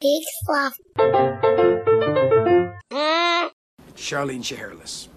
[0.00, 0.78] Big fluff.
[3.94, 5.08] Charlene Shaharless.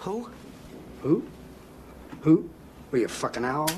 [0.00, 0.30] Who?
[1.02, 1.26] Who?
[2.20, 2.48] Who?
[2.92, 3.68] Were you a fucking owl?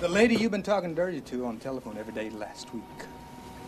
[0.00, 2.82] The lady you've been talking dirty to on the telephone every day last week.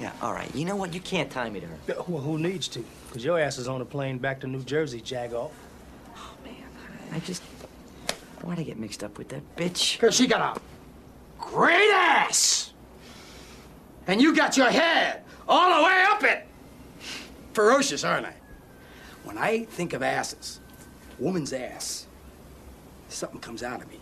[0.00, 0.52] Yeah, all right.
[0.54, 0.94] You know what?
[0.94, 1.76] You can't tie me to her.
[1.86, 2.82] Yeah, Well, who needs to?
[3.08, 5.50] Because your ass is on a plane back to New Jersey, Jagoff.
[6.16, 6.54] Oh, man.
[7.12, 7.42] I just.
[8.40, 10.00] Why'd I get mixed up with that bitch?
[10.00, 10.60] Because she got a
[11.38, 12.72] great ass!
[14.06, 16.46] And you got your head all the way up it!
[17.52, 18.34] Ferocious, aren't I?
[19.24, 20.60] When I think of asses,
[21.18, 22.06] woman's ass,
[23.08, 24.00] something comes out of me.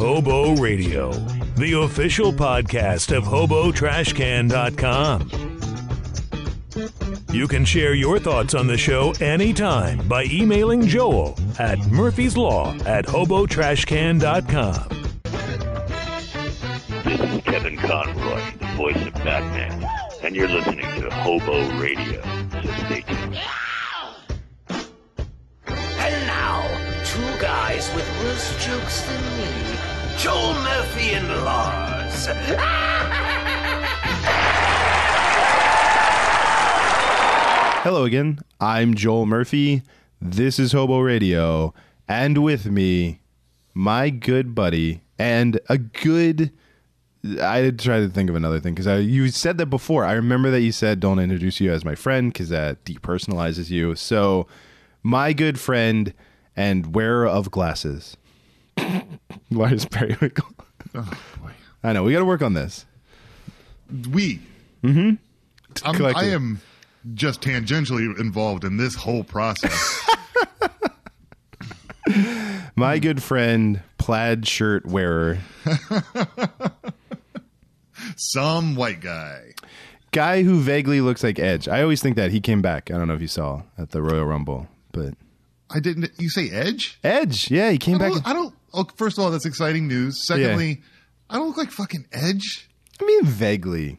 [0.00, 1.12] Hobo Radio,
[1.56, 5.30] the official podcast of HoboTrashCan.com.
[7.30, 12.74] You can share your thoughts on the show anytime by emailing Joel at Murphy's Law
[12.86, 14.88] at HoboTrashCan.com.
[17.04, 19.86] This is Kevin Conroy, the voice of Batman,
[20.22, 22.22] and you're listening to Hobo Radio.
[22.22, 23.38] So stay tuned.
[25.98, 26.66] And now,
[27.04, 29.50] two guys with worse jokes than me,
[30.20, 32.26] Joel Murphy and Lars.
[37.82, 38.40] Hello again.
[38.60, 39.80] I'm Joel Murphy.
[40.20, 41.72] This is Hobo Radio.
[42.06, 43.22] And with me,
[43.72, 46.52] my good buddy and a good.
[47.40, 50.04] I try to think of another thing because you said that before.
[50.04, 53.94] I remember that you said don't introduce you as my friend because that depersonalizes you.
[53.94, 54.46] So,
[55.02, 56.12] my good friend
[56.54, 58.18] and wearer of glasses,
[59.58, 60.48] Lars Periwinkle.
[60.94, 61.08] Oh
[61.40, 61.52] boy.
[61.84, 62.84] I know we got to work on this.
[64.10, 64.40] We.
[64.82, 65.14] Mm-hmm.
[65.84, 66.60] I'm, I am
[67.14, 70.02] just tangentially involved in this whole process.
[72.76, 75.38] My good friend, plaid shirt wearer,
[78.16, 79.52] Some white guy.
[80.10, 81.68] guy who vaguely looks like Edge.
[81.68, 82.90] I always think that he came back.
[82.90, 85.14] I don't know if you saw at the Royal Rumble, but
[85.68, 86.10] I didn't.
[86.18, 86.98] You say Edge?
[87.04, 88.26] Edge, yeah, he came I back.
[88.26, 90.26] I don't oh, first of all, that's exciting news.
[90.26, 90.82] Secondly,
[91.28, 92.68] I don't look like fucking Edge.
[93.00, 93.98] I mean, vaguely.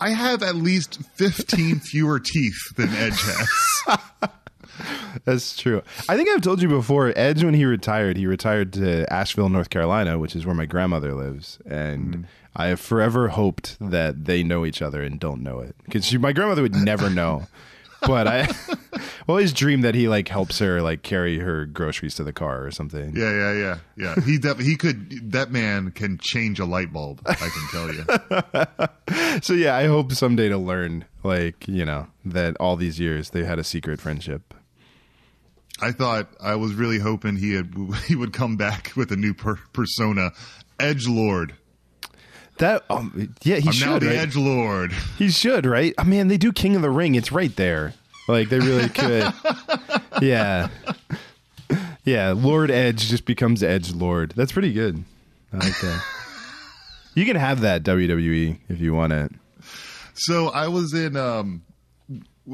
[0.00, 4.28] I have at least fifteen fewer teeth than Edge has.
[5.24, 5.82] That's true.
[6.08, 7.12] I think I've told you before.
[7.16, 11.14] Edge, when he retired, he retired to Asheville, North Carolina, which is where my grandmother
[11.14, 12.22] lives, and hmm.
[12.54, 16.32] I have forever hoped that they know each other and don't know it because my
[16.32, 17.46] grandmother would never know.
[18.06, 18.48] But I
[19.28, 22.70] always dream that he like helps her like carry her groceries to the car or
[22.70, 23.14] something.
[23.16, 24.24] Yeah, yeah, yeah, yeah.
[24.24, 25.32] He def- he could.
[25.32, 27.20] That man can change a light bulb.
[27.26, 28.88] I can tell you.
[29.42, 33.44] So yeah, I hope someday to learn, like you know, that all these years they
[33.44, 34.54] had a secret friendship.
[35.80, 37.72] I thought I was really hoping he had
[38.06, 40.32] he would come back with a new per- persona,
[40.80, 41.54] Edge Lord.
[42.58, 43.86] That um, yeah, he I'm should.
[43.86, 44.16] now the right?
[44.16, 44.92] Edge Lord.
[45.16, 45.94] He should, right?
[45.96, 47.14] I mean, they do King of the Ring.
[47.14, 47.94] It's right there.
[48.26, 49.32] Like they really could.
[50.22, 50.68] yeah,
[52.04, 52.32] yeah.
[52.32, 54.32] Lord Edge just becomes Edge Lord.
[54.36, 55.04] That's pretty good.
[55.52, 56.04] I like that.
[57.14, 59.32] you can have that WWE if you want it.
[60.14, 61.62] So I was in um,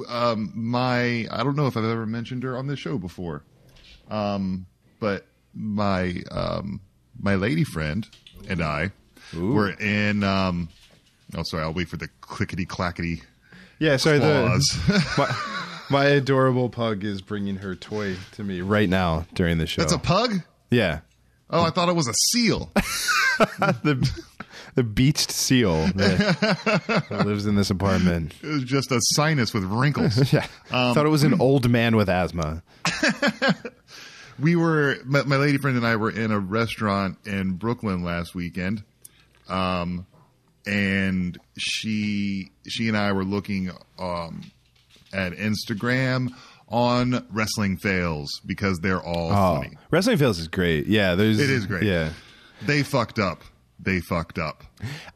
[0.09, 1.27] um, my.
[1.31, 3.43] I don't know if I've ever mentioned her on this show before,
[4.11, 4.67] um,
[5.01, 6.81] but my um,
[7.19, 8.07] my lady friend
[8.49, 8.93] and I
[9.37, 10.23] were in.
[10.23, 10.69] Um,
[11.37, 11.63] oh, sorry.
[11.63, 13.23] I'll wait for the clickety clackety
[13.79, 14.19] Yeah, sorry.
[14.19, 15.37] The, my,
[15.91, 19.83] my adorable pug is bringing her toy to me right now during the show.
[19.83, 20.43] That's a pug.
[20.71, 21.01] yeah.
[21.51, 22.71] Oh, I thought it was a seal.
[22.75, 24.23] the
[24.75, 28.35] the beached seal that, that lives in this apartment.
[28.43, 30.33] It was just a sinus with wrinkles.
[30.33, 32.63] Yeah, thought it was an old man with asthma.
[34.39, 38.35] we were my, my lady friend and I were in a restaurant in Brooklyn last
[38.35, 38.83] weekend,
[39.49, 40.07] um,
[40.67, 44.43] and she she and I were looking um,
[45.13, 46.29] at Instagram
[46.69, 49.77] on wrestling fails because they're all Oh, funny.
[49.91, 50.87] wrestling fails is great.
[50.87, 51.83] Yeah, there's It is great.
[51.85, 52.11] Yeah,
[52.63, 53.43] They fucked up.
[53.79, 54.65] They fucked up.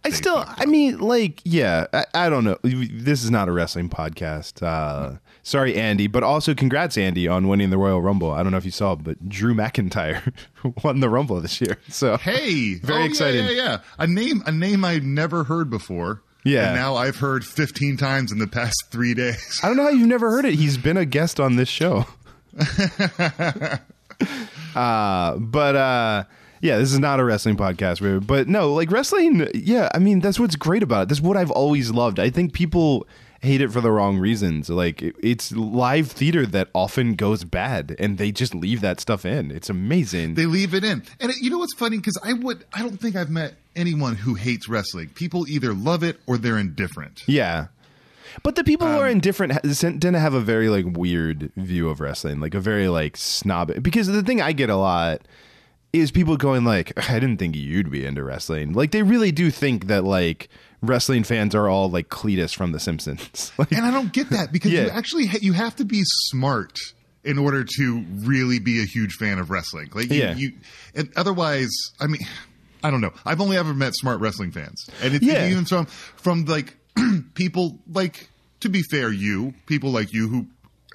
[0.05, 2.59] I still, I mean, like, yeah, I, I don't know.
[2.63, 4.63] This is not a wrestling podcast.
[4.63, 5.17] Uh,
[5.49, 8.31] sorry, Andy, but also congrats, Andy, on winning the Royal Rumble.
[8.31, 10.33] I don't know if you saw, but Drew McIntyre
[10.85, 11.79] won the Rumble this year.
[11.89, 13.45] So Hey, Very oh, yeah, exciting.
[13.47, 16.23] Yeah, yeah, A name, a name I'd never heard before.
[16.45, 16.69] Yeah.
[16.69, 19.61] and now I've heard fifteen times in the past three days.
[19.63, 20.55] I don't know how you've never heard it.
[20.55, 22.07] He's been a guest on this show.
[24.75, 26.25] Uh, but uh,
[26.61, 29.49] yeah, this is not a wrestling podcast, but no, like wrestling.
[29.55, 31.09] Yeah, I mean that's what's great about it.
[31.09, 32.21] That's what I've always loved.
[32.21, 33.07] I think people
[33.41, 34.69] hate it for the wrong reasons.
[34.69, 39.25] Like it- it's live theater that often goes bad, and they just leave that stuff
[39.25, 39.51] in.
[39.51, 40.35] It's amazing.
[40.35, 41.99] They leave it in, and it, you know what's funny?
[41.99, 45.11] Because I would, I don't think I've met anyone who hates wrestling.
[45.15, 47.23] People either love it or they're indifferent.
[47.27, 47.67] Yeah.
[48.43, 51.51] But the people Um, who are indifferent ha- tend to have a very like weird
[51.57, 53.83] view of wrestling, like a very like snob.
[53.83, 55.23] Because the thing I get a lot
[55.93, 59.51] is people going like, "I didn't think you'd be into wrestling." Like they really do
[59.51, 60.49] think that like
[60.83, 63.53] wrestling fans are all like Cletus from The Simpsons.
[63.59, 66.79] like, And I don't get that because you actually ha- you have to be smart
[67.25, 69.91] in order to really be a huge fan of wrestling.
[69.93, 70.35] Like you, Yeah.
[70.35, 70.53] you
[70.95, 71.71] and otherwise,
[72.01, 72.21] I mean,
[72.83, 73.13] I don't know.
[73.27, 75.49] I've only ever met smart wrestling fans, and it's Yeah.
[75.49, 76.77] even from from like
[77.35, 78.29] people like
[78.61, 80.47] to be fair, you people like you who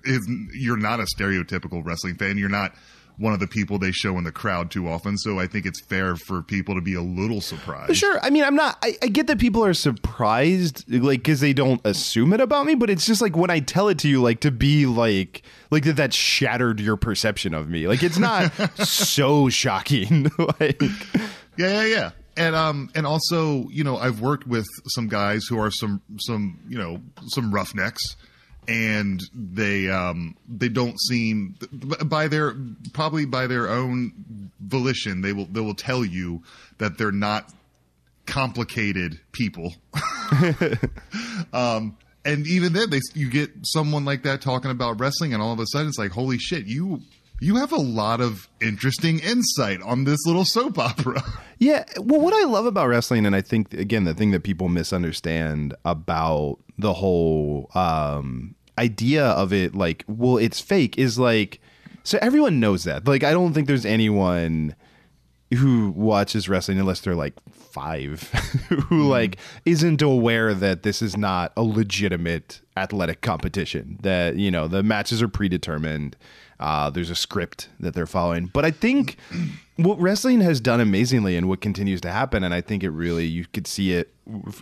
[0.06, 2.38] is you're not a stereotypical wrestling fan.
[2.38, 2.74] You're not
[3.18, 5.18] one of the people they show in the crowd too often.
[5.18, 7.96] So I think it's fair for people to be a little surprised.
[7.96, 8.20] Sure.
[8.22, 8.78] I mean, I'm not.
[8.84, 12.76] I, I get that people are surprised, like, because they don't assume it about me.
[12.76, 15.84] But it's just like when I tell it to you, like, to be like, like
[15.84, 17.88] that, that shattered your perception of me.
[17.88, 20.32] Like, it's not so shocking.
[20.60, 20.82] like,
[21.58, 22.12] Yeah, yeah, yeah.
[22.36, 26.60] And um and also, you know, I've worked with some guys who are some some,
[26.68, 28.16] you know, some roughnecks
[28.68, 31.56] and they um they don't seem
[32.06, 32.56] by their
[32.94, 36.42] probably by their own volition they will they will tell you
[36.78, 37.52] that they're not
[38.26, 39.74] complicated people.
[41.54, 45.52] um and even then they you get someone like that talking about wrestling and all
[45.52, 47.02] of a sudden it's like holy shit, you
[47.40, 51.22] you have a lot of interesting insight on this little soap opera.
[51.60, 54.68] Yeah, well, what I love about wrestling, and I think again, the thing that people
[54.68, 61.62] misunderstand about the whole um, idea of it, like, well, it's fake, is like,
[62.04, 63.08] so everyone knows that.
[63.08, 64.76] Like, I don't think there's anyone
[65.54, 68.22] who watches wrestling unless they're like five
[68.90, 74.68] who like isn't aware that this is not a legitimate athletic competition that you know
[74.68, 76.16] the matches are predetermined
[76.64, 78.48] uh, there's a script that they're following.
[78.48, 79.18] But i think
[79.76, 83.26] what wrestling has done amazingly and what continues to happen and i think it really
[83.26, 84.14] you could see it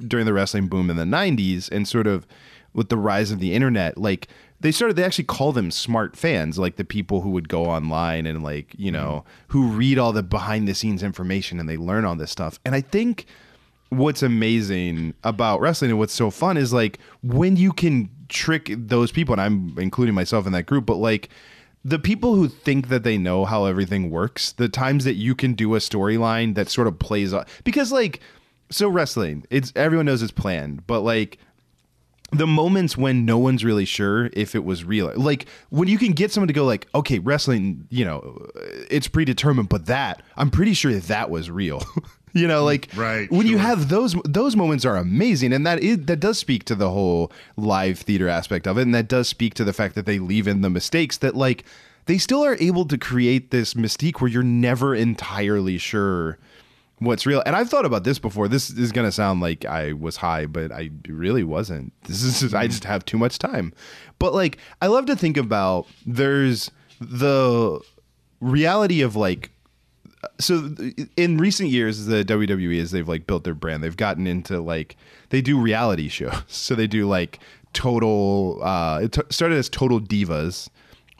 [0.07, 2.25] during the wrestling boom in the 90s and sort of
[2.73, 4.27] with the rise of the internet like
[4.61, 8.25] they started they actually call them smart fans like the people who would go online
[8.25, 12.05] and like you know who read all the behind the scenes information and they learn
[12.05, 12.59] all this stuff.
[12.63, 13.25] And i think
[13.89, 19.11] what's amazing about wrestling and what's so fun is like when you can trick those
[19.11, 21.27] people and i'm including myself in that group but like
[21.83, 25.53] the people who think that they know how everything works the times that you can
[25.53, 28.19] do a storyline that sort of plays off because like
[28.69, 31.37] so wrestling it's everyone knows it's planned but like
[32.31, 35.11] the moments when no one's really sure if it was real.
[35.15, 38.47] Like when you can get someone to go like okay wrestling you know
[38.89, 41.83] it's predetermined but that i'm pretty sure that was real.
[42.33, 46.05] You know like Right, when you have those those moments are amazing and that is
[46.05, 49.53] that does speak to the whole live theater aspect of it and that does speak
[49.55, 51.65] to the fact that they leave in the mistakes that like
[52.05, 56.37] they still are able to create this mystique where you're never entirely sure
[57.01, 57.41] what's real.
[57.45, 58.47] And I've thought about this before.
[58.47, 61.93] This is going to sound like I was high, but I really wasn't.
[62.03, 63.73] This is just, I just have too much time.
[64.19, 66.69] But like I love to think about there's
[66.99, 67.79] the
[68.39, 69.51] reality of like
[70.39, 70.75] so
[71.17, 74.95] in recent years the WWE as they've like built their brand they've gotten into like
[75.29, 77.39] they do reality shows so they do like
[77.73, 80.69] total uh it t- started as total divas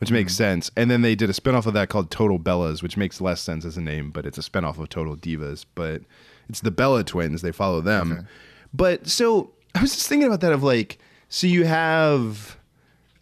[0.01, 0.37] which makes hmm.
[0.37, 0.71] sense.
[0.75, 3.63] And then they did a spinoff of that called total bellas which makes less sense
[3.63, 5.65] as a name but it's a spinoff of total divas.
[5.75, 6.01] But
[6.49, 7.41] it's the bella twins.
[7.41, 8.27] They follow them.
[8.73, 10.97] But so i was just thinking about that of like
[11.29, 12.57] so you have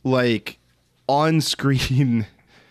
[0.04, 0.58] like
[1.08, 2.26] on screen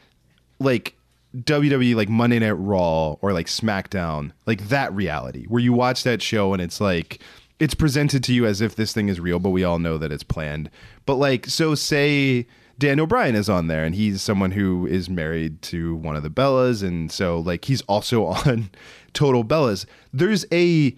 [0.59, 0.97] like
[1.37, 6.23] WWE like Monday Night Raw or like SmackDown, like that reality where you watch that
[6.23, 7.21] show and it's like
[7.59, 10.13] it's presented to you as if this thing is real, but we all know that
[10.13, 10.71] it's planned.
[11.07, 12.47] But like, so say
[12.79, 16.31] Daniel Bryan is on there and he's someone who is married to one of the
[16.31, 18.71] Bellas, and so like he's also on
[19.13, 19.85] Total Bellas.
[20.13, 20.95] There's a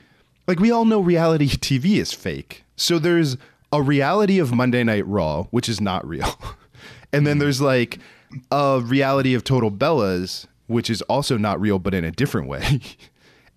[0.46, 2.64] like we all know reality TV is fake.
[2.76, 3.36] So there's
[3.72, 6.38] a reality of Monday Night Raw, which is not real.
[7.12, 7.40] and then mm-hmm.
[7.40, 7.98] there's like
[8.50, 12.80] a reality of Total Bellas, which is also not real, but in a different way.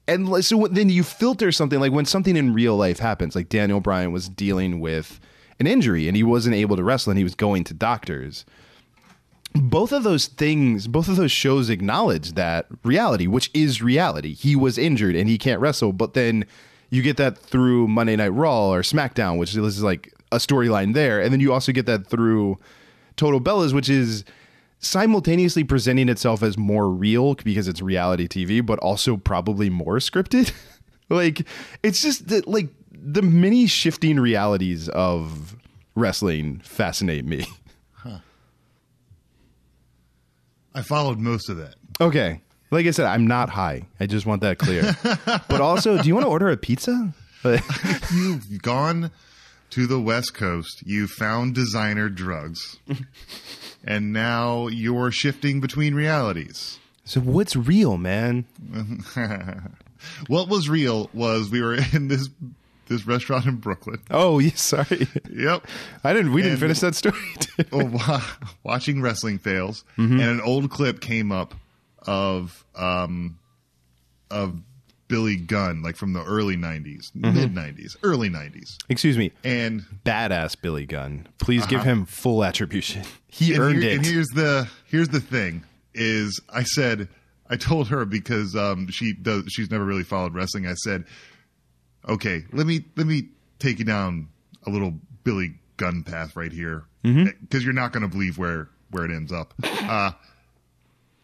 [0.08, 3.80] and so then you filter something like when something in real life happens, like Daniel
[3.80, 5.20] Bryan was dealing with
[5.60, 8.46] an injury and he wasn't able to wrestle and he was going to doctors
[9.56, 14.34] both of those things, both of those shows acknowledge that reality, which is reality.
[14.34, 16.46] He was injured and he can't wrestle, but then
[16.90, 21.22] you get that through Monday Night Raw or SmackDown, which is like a storyline there,
[21.22, 22.58] and then you also get that through
[23.16, 24.24] Total Bellas, which is
[24.80, 30.52] simultaneously presenting itself as more real because it's reality TV, but also probably more scripted.
[31.10, 31.48] like
[31.84, 32.70] it's just that like
[33.06, 35.56] the many shifting realities of
[35.96, 37.46] wrestling fascinate me.
[40.76, 41.76] I followed most of that.
[42.02, 42.42] Okay.
[42.72, 43.84] Like I said, I'm not high.
[44.00, 44.96] I just want that clear.
[45.26, 47.14] but also, do you want to order a pizza?
[48.12, 49.12] You've gone
[49.72, 50.82] to the West Coast.
[50.86, 52.78] You found designer drugs,
[53.84, 56.80] and now you're shifting between realities.
[57.06, 58.46] so what's real, man?
[60.28, 62.30] What was real was we were in this
[62.94, 64.00] this restaurant in Brooklyn.
[64.12, 65.08] Oh, yeah, sorry.
[65.32, 65.66] Yep.
[66.04, 66.34] I didn't.
[66.34, 67.18] We didn't finish that story.
[67.72, 70.20] Oh, watching wrestling fails, Mm-hmm.
[70.20, 71.54] and an old clip came up
[72.08, 73.38] of um
[74.32, 74.60] of
[75.08, 77.36] Billy Gunn, like from the early '90s, Mm-hmm.
[77.36, 79.32] mid '90s, early '90s, Excuse me.
[79.44, 81.28] and Badass Billy Gunn.
[81.40, 83.04] Please give him full attribution.
[83.28, 83.96] He and, earned here- it.
[83.98, 85.64] and here's the here's the thing:
[85.96, 87.08] is I said
[87.50, 90.66] I told her because um, she does she's never really followed wrestling.
[90.68, 91.06] I said,
[92.08, 93.30] okay, let me let me
[93.60, 94.28] take you down
[94.66, 94.94] a little
[95.24, 99.32] Billy Gunn path right here because you're not going to believe where where it ends
[99.32, 99.54] up.
[99.84, 100.12] Uh,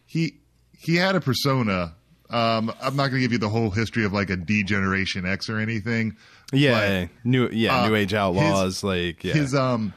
[0.06, 0.34] he
[0.78, 1.94] he had a persona.
[2.30, 5.26] Um, I'm not going to give you the whole history of like a D Generation
[5.26, 6.18] X or anything.
[6.52, 8.84] yeah, new yeah, uh, New Age Outlaws.
[8.84, 9.34] like yeah.
[9.34, 9.94] His um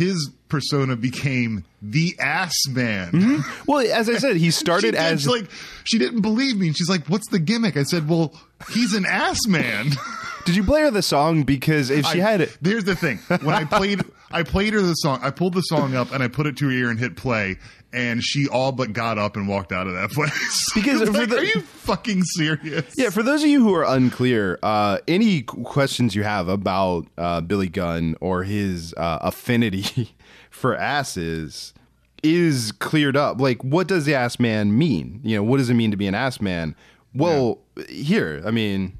[0.00, 3.12] his persona became the ass man.
[3.12, 3.62] Mm-hmm.
[3.70, 5.50] well, as I said, he started as she's like
[5.84, 6.68] she didn't believe me.
[6.68, 7.76] And she's like what's the gimmick?
[7.76, 8.32] I said well
[8.72, 9.90] he's an ass man.
[10.46, 11.42] Did you play her the song?
[11.42, 13.18] Because if she I- had it, here's the thing.
[13.42, 14.00] When i played
[14.30, 16.66] i played her the song i pulled the song up and i put it to
[16.66, 17.56] her ear and hit play
[17.92, 21.38] and she all but got up and walked out of that place Because like, the-
[21.38, 26.14] are you fucking serious Yeah, for those of you who are unclear, uh, any questions
[26.14, 30.14] you have about uh, Billy Gunn or his uh, affinity
[30.50, 31.74] for asses
[32.22, 33.40] is cleared up.
[33.40, 35.18] Like, what does the ass man mean?
[35.24, 36.76] You know, what does it mean to be an ass man?
[37.12, 37.58] Well,
[37.88, 38.96] here, I mean,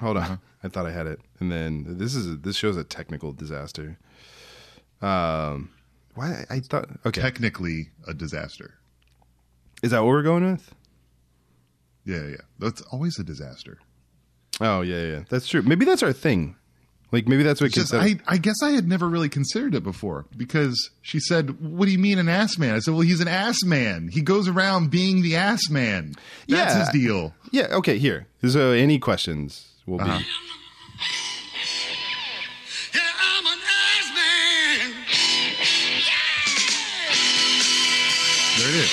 [0.00, 0.38] hold on.
[0.62, 3.98] I thought I had it, and then this is this shows a technical disaster.
[5.02, 5.70] Um,
[6.14, 8.74] why I thought okay, technically a disaster
[9.82, 10.74] is that what we're going with?
[12.04, 13.78] yeah yeah that's always a disaster
[14.62, 15.62] Oh yeah, yeah, that's true.
[15.62, 16.54] Maybe that's our thing.
[17.12, 20.26] Like maybe that's what just, I, I guess I had never really considered it before
[20.36, 23.28] because she said, "What do you mean an ass man?" I said, "Well, he's an
[23.28, 24.10] ass man.
[24.12, 26.12] He goes around being the ass man.
[26.46, 26.78] That's Yeah.
[26.80, 27.68] his deal." Yeah.
[27.76, 27.96] Okay.
[27.96, 28.26] Here.
[28.46, 30.00] So, any questions will.
[30.00, 30.20] Uh-huh.
[32.94, 34.94] Yeah, I'm an ass man.
[38.58, 38.90] There it is.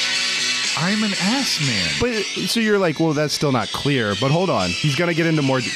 [0.80, 1.90] I'm an ass man.
[2.00, 4.14] But so you're like, well, that's still not clear.
[4.22, 5.60] But hold on, he's gonna get into more.
[5.60, 5.70] de-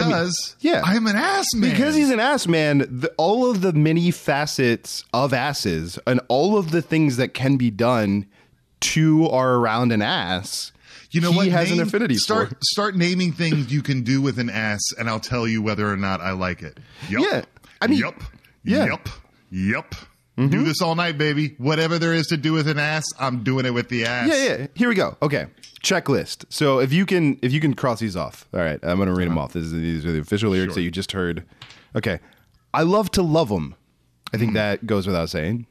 [0.00, 0.06] Yeah.
[0.06, 1.70] I mean, yeah, I'm an ass man.
[1.70, 2.78] because he's an ass man.
[2.78, 7.56] The, all of the many facets of asses and all of the things that can
[7.56, 8.26] be done
[8.80, 10.72] to or around an ass.
[11.10, 11.48] you know he what?
[11.48, 12.56] has an affinity start, for.
[12.62, 15.96] Start naming things you can do with an ass, and I'll tell you whether or
[15.96, 16.78] not I like it.
[17.08, 17.22] Yup.
[17.22, 17.44] Yeah,
[17.80, 18.22] I mean- yup.
[18.64, 18.86] yeah.
[18.86, 19.70] Mm-hmm.
[19.70, 19.94] Yup.
[20.38, 20.50] Yup.
[20.50, 21.54] Do this all night, baby.
[21.58, 24.28] Whatever there is to do with an ass, I'm doing it with the ass.
[24.28, 24.66] Yeah, yeah.
[24.74, 25.16] Here we go.
[25.20, 25.46] Okay,
[25.82, 26.44] checklist.
[26.48, 28.46] So if you can, if you can cross these off.
[28.54, 29.52] All right, I'm gonna read them off.
[29.52, 30.74] This is, these are the official lyrics Uh-huh.
[30.74, 30.80] Sure.
[30.80, 31.44] that you just heard.
[31.96, 32.20] Okay,
[32.72, 33.74] I love to love them.
[34.32, 35.66] I think that goes without saying.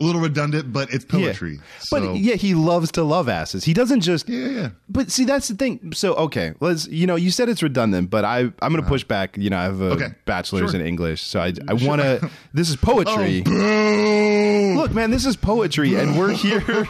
[0.00, 1.54] A little redundant, but it's poetry.
[1.54, 1.60] Yeah.
[1.78, 3.62] So, But yeah, he loves to love asses.
[3.62, 4.28] He doesn't just.
[4.28, 4.68] yeah, yeah.
[4.88, 5.92] But see, that's the thing.
[5.94, 6.88] So okay, let's.
[6.88, 8.88] You know, you said it's redundant, but I I'm gonna uh-huh.
[8.88, 9.36] push back.
[9.38, 9.90] You know, I have a.
[9.90, 10.08] Okay.
[10.24, 10.80] bachelor's Sure.
[10.80, 12.28] in English, so I I want to.
[12.52, 13.42] This is poetry.
[13.46, 14.72] Oh!
[14.76, 16.86] Look, man, this is poetry, and we're here.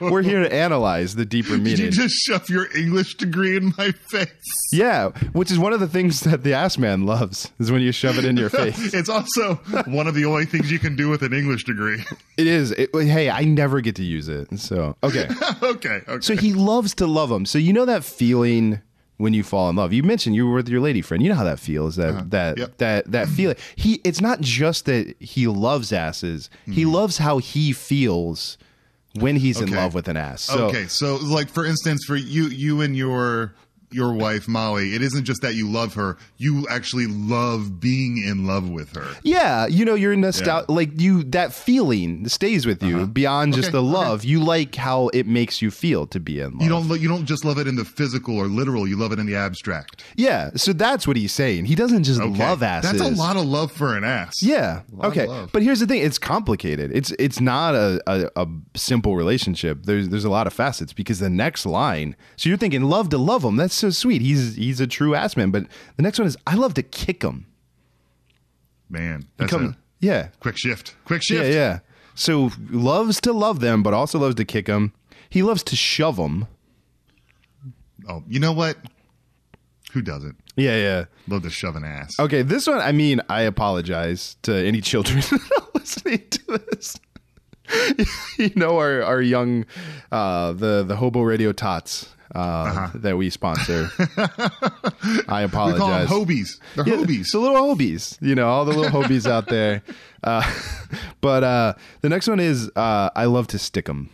[0.00, 1.80] we're here to analyze the deeper Did meaning.
[1.86, 4.28] you just shove your English degree in my face?
[4.72, 7.92] Yeah, which is one of the things that the ass man loves is when you
[7.92, 8.94] shove it in your face.
[8.94, 9.54] It's also
[9.86, 12.04] one of the only things you can do with an English degree.
[12.36, 12.72] It is.
[12.72, 14.58] It, hey, I never get to use it.
[14.58, 15.28] So okay.
[15.62, 16.20] okay, okay.
[16.20, 17.46] So he loves to love them.
[17.46, 18.80] So you know that feeling
[19.18, 19.92] when you fall in love.
[19.92, 21.22] You mentioned you were with your lady friend.
[21.22, 21.96] You know how that feels.
[21.96, 22.54] That that Uh-huh.
[22.68, 22.76] Yep.
[22.78, 23.56] that that feeling.
[23.76, 24.00] He.
[24.04, 26.50] It's not just that he loves asses.
[26.66, 28.58] He loves how he feels
[29.14, 29.76] when he's in Mm-hmm.
[29.76, 30.42] Love with an ass.
[30.42, 33.54] So, okay, so like for instance, for you, you and your
[33.90, 38.46] your wife Molly, it isn't just that you love her; you actually love being in
[38.46, 39.06] love with her.
[39.22, 40.68] Yeah, you know, you're nostalgic.
[40.68, 43.78] Like you, that feeling stays with you beyond just Uh-huh.
[43.78, 44.08] Okay, the okay.
[44.08, 44.24] love.
[44.24, 46.62] You like how it makes you feel to be in love.
[46.62, 49.18] You don't you don't just love it in the physical or literal; you love it
[49.18, 50.02] in the abstract.
[50.16, 51.66] Yeah, so that's what he's saying.
[51.66, 52.38] He doesn't just Okay.
[52.38, 52.90] love asses.
[52.98, 54.42] That's a lot of love for an ass.
[54.42, 54.82] Yeah.
[55.02, 55.26] Okay.
[55.52, 56.90] But here's the thing: it's complicated.
[56.94, 59.84] It's it's not a, a, a simple relationship.
[59.84, 62.16] There's there's a lot of facets because the next line.
[62.36, 63.56] So you're thinking love to love them.
[63.56, 64.20] That's so sweet.
[64.22, 65.50] He's he's a true ass man.
[65.50, 65.66] But
[65.96, 67.46] the next one is I love to kick him.
[68.88, 69.52] man, that's
[70.00, 70.28] yeah.
[70.40, 70.94] quick shift.
[71.04, 71.44] Quick shift.
[71.46, 71.50] Yeah.
[71.52, 71.78] Yeah.
[72.14, 74.92] So loves to love them, but also loves to kick them.
[75.30, 76.46] He loves to shove them.
[78.08, 78.76] Oh, you know what?
[79.92, 80.76] Who doesn't Yeah.
[80.76, 81.04] Yeah.
[81.26, 82.18] love to shove an ass?
[82.18, 85.22] Okay, this one, I mean, I apologize to any children
[85.74, 86.98] listening to this.
[88.38, 89.66] you know our our young
[90.10, 93.90] uh the the hobo radio tots uh that we sponsor.
[93.98, 95.46] I Uh-huh.
[95.46, 96.08] we call them apologize.
[96.08, 96.60] hobies.
[96.76, 97.32] They're Yeah, hobies.
[97.32, 99.82] The little hobies, you know, all the little hobies out there.
[100.24, 100.42] Uh,
[101.20, 104.10] but uh, the next one is uh, I love to stick them.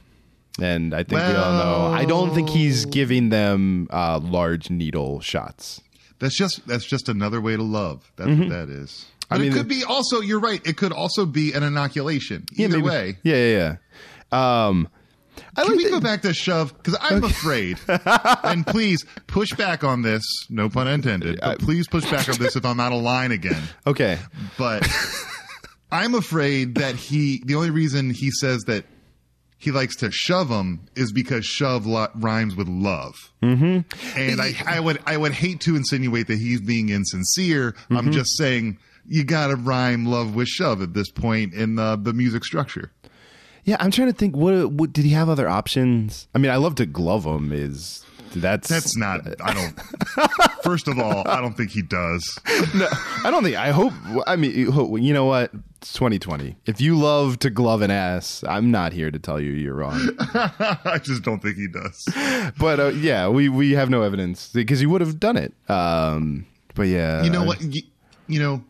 [0.61, 1.95] And I think we all know.
[1.95, 5.81] I don't think he's giving them uh, large needle shots.
[6.19, 8.13] That's just that's just another way to love.
[8.17, 9.07] That's what that is.
[9.31, 9.35] But Mm-hmm.
[9.35, 10.21] I mean, it could be also.
[10.21, 10.61] You're right.
[10.67, 12.45] It could also be an inoculation.
[12.55, 13.19] Either maybe- way.
[13.23, 13.77] Yeah, yeah,
[14.31, 14.67] yeah.
[14.67, 14.89] Um,
[15.57, 16.77] I Can like we the- go back to shove?
[16.77, 17.79] Because I'm afraid.
[18.45, 20.23] and please push back on this.
[20.51, 21.39] No pun intended.
[21.41, 23.63] But please push back on this if I'm out of line again.
[23.87, 24.19] Okay.
[24.59, 24.89] But
[25.93, 27.43] I'm afraid that he.
[27.45, 28.85] The only reason he says that
[29.59, 33.15] he likes to shove him is because shove lo- rhymes with love.
[33.43, 34.19] Mm-hmm.
[34.19, 37.73] And I, I would, I would hate to insinuate that he's being insincere.
[37.73, 37.97] Mm-hmm.
[37.97, 41.97] I'm just saying you got to rhyme love with shove at this point in the,
[41.97, 42.91] the music structure.
[43.65, 44.37] Yeah, I'm trying to think.
[44.37, 46.29] What, what did he have other options?
[46.35, 47.53] I mean, I love to glove him.
[47.53, 48.05] Is
[48.35, 49.21] that's That's not.
[49.41, 49.81] I don't.
[50.63, 52.39] First of all, I don't think he does.
[52.75, 52.89] no,
[53.25, 53.57] I don't think.
[53.57, 53.93] I hope.
[54.27, 55.53] I mean, you know what?
[55.81, 56.57] It's 2020.
[56.67, 60.01] If you love to glove an ass, I'm not here to tell you you're wrong.
[60.19, 62.09] I just don't think he does.
[62.59, 65.53] but uh, yeah, we we have no evidence because he would have done it.
[65.71, 67.61] Um, but yeah, You know what?
[67.61, 67.83] You,
[68.27, 68.65] you know,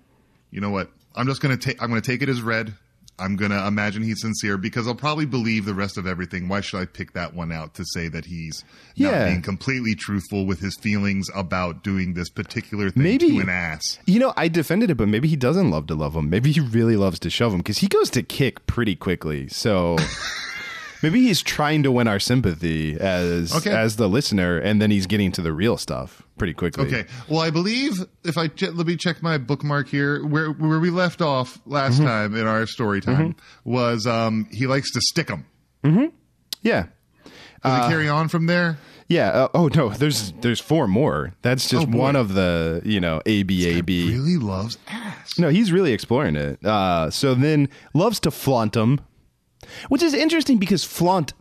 [0.51, 0.91] you know what?
[1.15, 1.81] I'm just gonna take.
[1.83, 2.75] I'm gonna take it as read.
[3.19, 6.49] I'm gonna imagine he's sincere because I'll probably believe the rest of everything.
[6.49, 8.65] Why should I pick that one out to say that he's
[8.99, 13.49] not being completely truthful with his feelings about doing this particular thing Maybe- to an
[13.49, 13.99] ass?
[14.07, 16.29] You know, I defended it, but maybe he doesn't love to love him.
[16.29, 19.47] Maybe he really loves to shove him because he goes to kick pretty quickly.
[19.47, 19.97] So
[21.03, 23.71] maybe he's trying to win our sympathy as Okay.
[23.71, 26.87] as the listener, and then he's getting to the real stuff pretty quickly.
[26.87, 27.05] Okay.
[27.29, 30.91] Well, I believe if I che- let me check my bookmark here, where where we
[30.91, 32.05] left off last Mm-hmm.
[32.07, 35.45] time in our story time was um he likes to stick them.
[36.63, 36.87] Yeah.
[37.25, 38.79] Does Uh, he carry on from there?
[39.09, 39.29] Yeah.
[39.29, 41.35] Uh, oh no, there's there's four more.
[41.43, 44.11] That's just Oh, one of the you know A B A B.
[44.13, 45.39] He really loves ass.
[45.39, 46.65] No, he's really exploring it.
[46.65, 49.01] Uh, so then loves to flaunt him,
[49.89, 51.33] which is interesting because flaunt,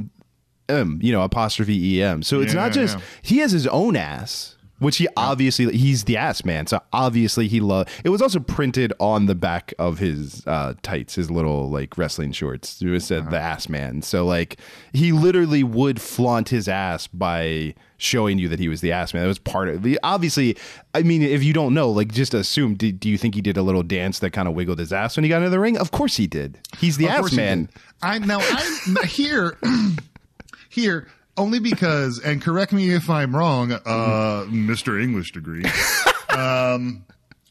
[0.69, 2.21] um, you know, apostrophe em.
[2.23, 3.03] So it's Yeah, not just yeah.
[3.21, 6.67] he has his own ass, which he obviously he's the ass man.
[6.67, 7.87] So obviously he love.
[8.03, 12.31] It was also printed on the back of his uh, tights, his little like wrestling
[12.31, 12.81] shorts.
[12.81, 13.29] It said Uh-huh.
[13.31, 14.01] the ass man.
[14.01, 14.59] So like
[14.93, 19.23] he literally would flaunt his ass by showing you that he was the ass man.
[19.23, 20.57] That was part of the obviously.
[20.93, 22.75] I mean, if you don't know, like just assume.
[22.75, 25.15] Do, do you think he did a little dance that kind of wiggled his ass
[25.15, 25.77] when he got into the ring?
[25.77, 26.59] Of course he did.
[26.77, 27.69] He's the Of ass man.
[28.01, 29.57] I now I here
[30.69, 35.01] here only because and correct me if I'm wrong, uh, Mr.
[35.01, 35.63] English degree.
[36.29, 37.05] um,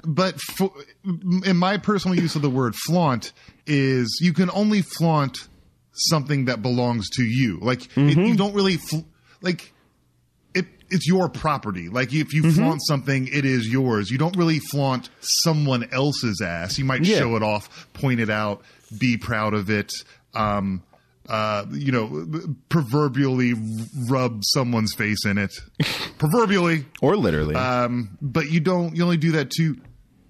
[0.04, 0.72] but for,
[1.44, 3.32] in my personal use of the word flaunt
[3.66, 5.48] is you can only flaunt
[5.92, 7.58] something that belongs to you.
[7.60, 9.00] Like it, you don't really fl-
[9.40, 9.72] like
[10.54, 10.66] it.
[10.90, 11.88] It's your property.
[11.88, 14.10] Like if you flaunt something, it is yours.
[14.10, 16.78] You don't really flaunt someone else's ass.
[16.78, 17.18] You might Yeah.
[17.18, 18.62] show it off, point it out,
[18.98, 19.92] be proud of it.
[20.34, 20.82] Um,
[21.28, 22.26] uh, you know,
[22.68, 23.54] proverbially
[24.08, 25.52] rub someone's face in it,
[26.18, 26.86] proverbially.
[27.00, 27.54] Or literally.
[27.54, 28.96] Um, but you don't.
[28.96, 29.76] You only do that to.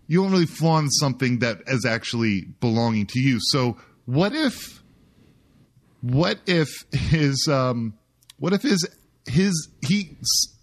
[0.08, 3.38] You don't really flaunt something that is actually belonging to you.
[3.40, 4.82] So what if?
[6.02, 7.48] What if his?
[7.48, 7.94] Um,
[8.38, 8.86] what if his
[9.26, 10.16] his he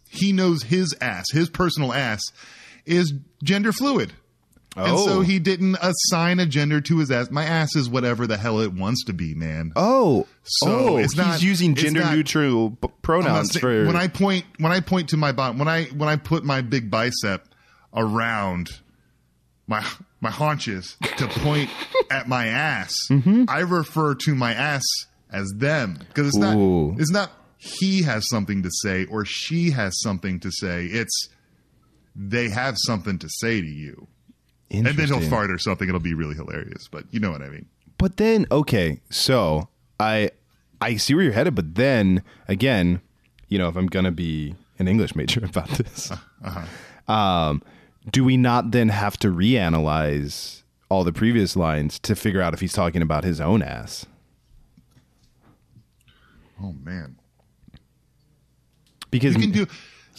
[0.09, 2.21] he knows his ass, his personal ass,
[2.85, 3.13] is
[3.43, 4.13] gender fluid.
[4.85, 5.05] And Oh.
[5.05, 7.29] so he didn't assign a gender to his ass.
[7.31, 9.71] My ass is whatever the hell it wants to be, man.
[9.75, 13.51] oh, So oh, it's he's not- using it's gender not- neutral p- I'm not pronouns
[13.51, 16.15] saying- for when I point when I point to my bottom when I when I
[16.15, 17.47] put my big bicep
[17.93, 18.69] around
[19.67, 19.83] my
[20.21, 21.69] my haunches to point
[22.11, 23.45] at my ass, Mm-hmm.
[23.47, 24.83] I refer to my ass
[25.31, 26.91] as them because it's Ooh.
[26.91, 30.85] not it's not he has something to say or she has something to say.
[30.85, 31.29] It's
[32.15, 34.07] they have something to say to you.
[34.71, 35.87] And then he'll fart or something.
[35.87, 37.65] It'll be really hilarious, but you know what I mean.
[37.97, 39.67] But then, okay, so
[39.99, 40.31] I
[40.79, 43.01] I see where you're headed, but then again,
[43.47, 46.11] you know, if I'm gonna be an English major about this,
[47.07, 47.61] um,
[48.11, 52.61] do we not then have to reanalyze all the previous lines to figure out if
[52.61, 54.05] he's talking about his own ass?
[56.61, 57.17] Oh man.
[59.11, 59.67] Because You can do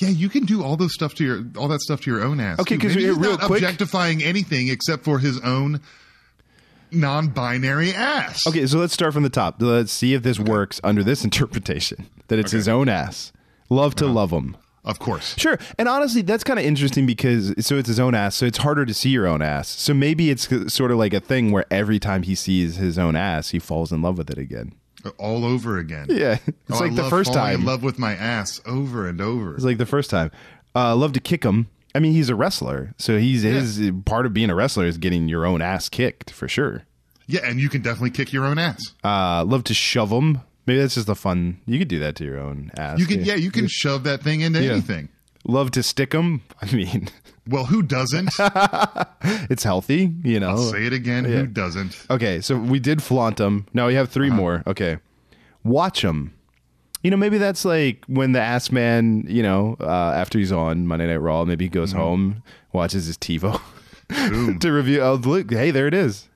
[0.00, 2.40] yeah, you can do all those stuff to your all that stuff to your own
[2.40, 2.58] ass.
[2.60, 5.80] Okay, because Maybe real- not quick- objectifying anything except for his own
[6.92, 8.46] non-binary ass.
[8.46, 9.56] Okay, so let's start from the top.
[9.60, 13.32] Let's see if this works under this interpretation that it's his own ass.
[13.68, 14.14] Love to uh-huh.
[14.14, 14.56] love him.
[14.82, 15.36] Of course.
[15.36, 15.58] Sure.
[15.78, 18.86] And honestly, that's kind of interesting because so it's his own ass, so it's harder
[18.86, 19.68] to see your own ass.
[19.68, 23.14] So maybe it's sort of like a thing where every time he sees his own
[23.14, 24.72] ass, he falls in love with it again.
[25.18, 26.06] All over again.
[26.10, 26.38] Yeah.
[26.46, 27.60] It's Oh, I like the love first time.
[27.60, 29.54] in love with my ass over and over.
[29.54, 30.30] It's like the first time.
[30.74, 31.68] Uh, love to kick him.
[31.94, 35.28] I mean, he's a wrestler, so he's his part of being a wrestler is getting
[35.28, 36.82] your own ass kicked for sure.
[37.26, 38.94] Yeah, and you can definitely kick your own ass.
[39.02, 40.40] Uh, love to shove him.
[40.66, 41.58] Maybe that's just a fun.
[41.66, 42.98] You could do that to your own ass.
[43.00, 44.72] You can yeah, you can shove that thing into Yeah.
[44.72, 45.08] anything.
[45.46, 46.42] Love to stick them.
[46.60, 47.08] I mean,
[47.48, 48.30] Well, who doesn't?
[49.50, 50.12] it's healthy.
[50.22, 50.50] You know.
[50.50, 51.24] I'll say it again.
[51.24, 51.38] Yeah.
[51.38, 52.06] Who doesn't?
[52.10, 53.66] Okay, so we did flaunt them.
[53.72, 54.36] Now we have 3 Uh-huh.
[54.36, 54.62] more.
[54.66, 54.98] Okay,
[55.64, 56.34] watch them.
[57.02, 60.86] You know, maybe that's like when the ass man, you know, uh, after he's on
[60.86, 61.98] Monday Night Raw, maybe he goes Mm-hmm.
[62.00, 62.42] home,
[62.74, 63.58] watches his TiVo
[64.60, 65.00] to review.
[65.00, 66.28] Oh, look, hey, there it is.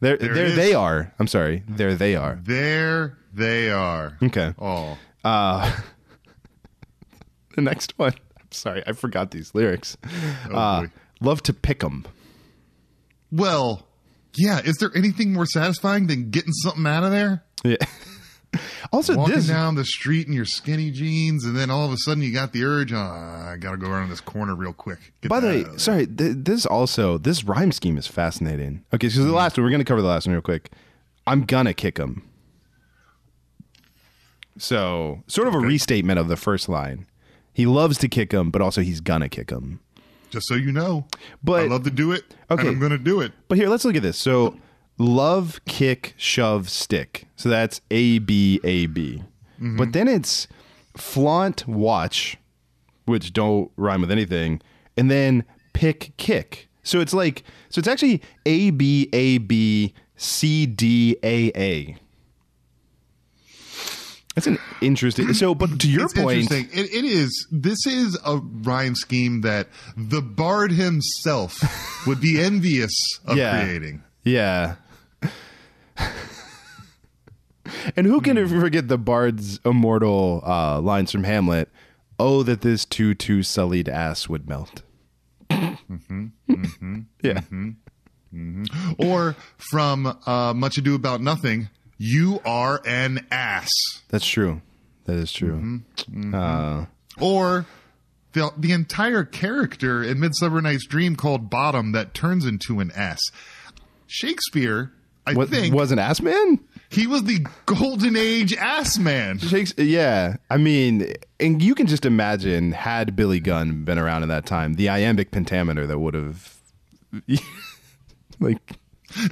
[0.00, 0.56] There, There there, is.
[0.56, 1.14] they are.
[1.20, 2.38] I'm sorry, there they are.
[2.42, 4.18] There they are.
[4.22, 4.54] Okay.
[4.58, 4.98] Oh.
[5.24, 5.72] Uh,
[7.54, 8.14] the next one.
[8.50, 9.96] Sorry, I forgot these lyrics.
[10.50, 10.86] Oh, uh,
[11.20, 12.06] love to pick them.
[13.30, 13.86] Well,
[14.36, 17.42] yeah, is there anything more satisfying than getting something out of there?
[17.64, 17.76] Yeah.
[18.92, 21.96] also, Walking this down the street in your skinny jeans, and then all of a
[21.98, 22.92] sudden you got the urge.
[22.92, 25.12] Oh, I gotta go around this corner real quick.
[25.20, 25.78] Get By the way, out of there.
[25.78, 28.84] sorry, th- this also this rhyme scheme is fascinating.
[28.94, 30.70] Okay, so the last one we're gonna cover the last one real quick.
[31.26, 32.22] I'm gonna kick him.
[34.56, 37.06] So sort of a restatement of the first line.
[37.58, 39.80] He loves to kick him, but also he's gonna kick him.
[40.30, 41.06] just so you know,
[41.42, 42.22] But I love to do it.
[42.52, 42.68] Okay.
[42.68, 43.32] I'm gonna do it.
[43.48, 44.16] But here, let's look at this.
[44.16, 44.56] So
[44.96, 47.26] love, kick, shove, stick.
[47.34, 49.24] So that's A B A B.
[49.56, 49.76] Mm-hmm.
[49.76, 50.46] But then it's
[50.96, 52.36] flaunt, watch,
[53.06, 54.60] which don't rhyme with anything,
[54.96, 56.68] and then pick, kick.
[56.84, 61.96] So it's like so it's actually A B A B C D A A.
[64.38, 65.34] That's an interesting.
[65.34, 66.52] So, but to your It's point.
[66.52, 67.48] It, it is.
[67.50, 71.60] This is a rhyme scheme that the bard himself
[72.06, 72.92] would be envious
[73.26, 73.60] of Yeah.
[73.64, 74.02] creating.
[74.22, 74.76] Yeah.
[77.96, 78.60] and who can Hmm.
[78.60, 81.68] forget the bard's immortal uh, lines from Hamlet?
[82.20, 84.82] Oh, that this too too sullied ass would melt.
[85.50, 87.00] Mm-hmm.
[87.22, 87.40] yeah.
[88.98, 93.70] Or from uh, Much Ado About Nothing, you are an ass.
[94.08, 94.62] That's true.
[95.04, 95.56] That is true.
[95.56, 96.34] Mm-hmm.
[96.34, 96.86] Uh,
[97.20, 97.66] Or
[98.32, 103.20] the, the entire character in Midsummer Night's Dream called Bottom that turns into an ass.
[104.06, 104.92] Shakespeare,
[105.26, 106.60] I what think, was an ass man?
[106.90, 109.38] he was the golden age ass man.
[109.38, 110.36] Shakespeare, yeah.
[110.48, 114.74] I mean, and you can just imagine had Billy Gunn been around in that time,
[114.74, 116.54] the iambic pentameter that would have,
[118.40, 118.77] like,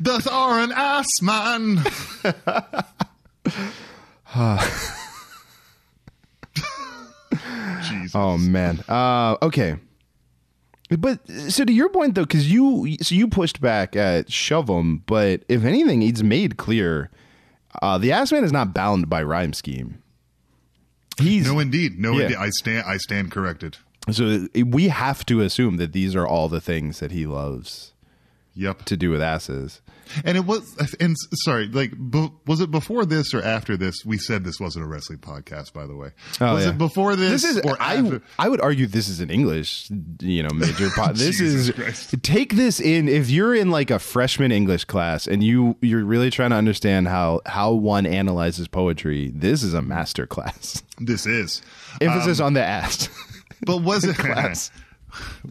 [0.01, 1.85] Thus are an ass man.
[7.83, 8.13] Jesus.
[8.15, 8.81] Oh man.
[8.89, 9.77] Uh, okay.
[10.99, 15.03] But so to your point though, because you so you pushed back at shove 'em,
[15.07, 17.11] but if anything, it's made clear
[17.83, 20.03] uh, the ass man is not bound by rhyme scheme.
[21.19, 21.99] He's No, indeed.
[21.99, 22.23] No, Yeah.
[22.25, 22.37] indeed.
[22.37, 22.85] I stand.
[22.87, 23.77] I stand corrected.
[24.11, 27.93] so we have to assume that these are all the things that he loves
[28.57, 28.85] Yep.
[28.87, 29.81] to do with asses.
[30.25, 30.77] And it was.
[31.01, 34.05] And sorry, like, bu- was it before this or after this?
[34.05, 36.11] We said this wasn't a wrestling podcast, by the way.
[36.41, 36.71] Oh, was yeah.
[36.71, 38.23] it before this, This is or I, after?
[38.39, 39.91] I would argue this is an English,
[40.21, 41.17] you know, major pod.
[41.17, 42.15] This is Christ.
[42.23, 46.31] take this in if you're in like a freshman English class and you you're really
[46.31, 49.33] trying to understand how how one analyzes poetry.
[49.35, 50.83] This is a master class.
[51.01, 51.63] This is.
[52.01, 53.09] Emphasis on the ass.
[53.67, 54.71] But was it class.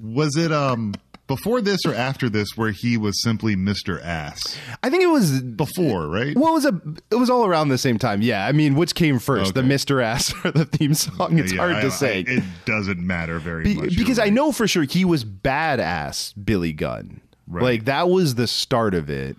[0.01, 0.93] Was it um
[1.27, 4.57] before this or after this where he was simply Mister Ass?
[4.83, 6.35] I think it was Before, right?
[6.37, 8.21] well, it was a it was all around the same time.
[8.21, 11.39] Yeah, I mean, which came first, the Mister Ass or the theme song?
[11.39, 12.19] It's Yeah, hard I- to I- say.
[12.27, 13.97] it doesn't matter very Be- much.
[13.97, 17.21] because you're I know for sure he was badass Billy Gunn.
[17.47, 17.63] Right.
[17.63, 19.37] Like that was the start of it.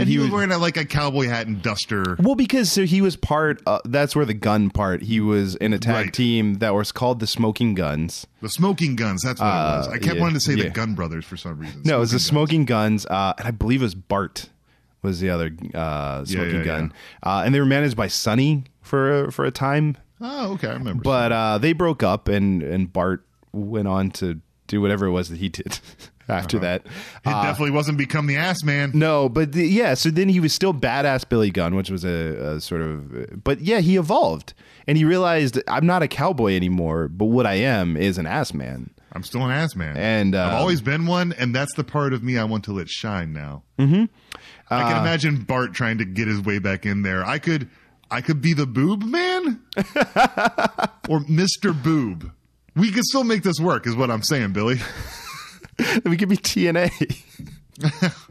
[0.00, 2.16] And, he, was was- wearing a, like a cowboy hat and duster.
[2.18, 3.62] Well, because so he was part.
[3.66, 5.02] Uh, that's where the gun part.
[5.02, 6.12] He was in a tag Right.
[6.12, 8.26] team that was called the Smoking Gunns.
[8.42, 9.22] The smoking guns.
[9.22, 9.88] That's what it was.
[9.88, 10.64] I kept yeah, wanting to say yeah.
[10.64, 11.82] the Gun Brothers for some reason.
[11.84, 14.50] No, it was the Smoking Smoking Gunns, uh, and I believe it was Bart
[15.02, 19.24] was the other uh, Smoking yeah, Gun, Uh, and they were managed by Sunny for
[19.26, 21.02] a, for a time, Oh, okay, I remember.
[21.02, 25.28] but uh, they broke up, and and Bart went on to do whatever it was
[25.28, 25.78] that he did
[26.28, 26.82] after that.
[26.86, 26.90] it
[27.24, 28.90] Uh, definitely wasn't become the ass man.
[28.94, 29.94] No, but the, yeah.
[29.94, 33.42] So then he was still badass Billy Gunn, which was a, a sort of.
[33.44, 34.54] But yeah, he evolved,
[34.86, 38.54] and he realized I'm not a cowboy anymore, but what I am is an ass
[38.54, 38.90] man.
[39.16, 42.12] I'm still an ass man, And, I've um, always been one, and that's the part
[42.12, 43.62] of me I want to let shine now.
[43.78, 44.06] Mm-hmm.
[44.70, 47.24] I Uh, can imagine Bart trying to get his way back in there.
[47.24, 47.68] I could,
[48.10, 49.60] I could be the boob man
[51.08, 52.32] or Mister Boob.
[52.74, 54.80] We could still make this work, is what I'm saying, Billy.
[56.04, 56.90] we could be TNA.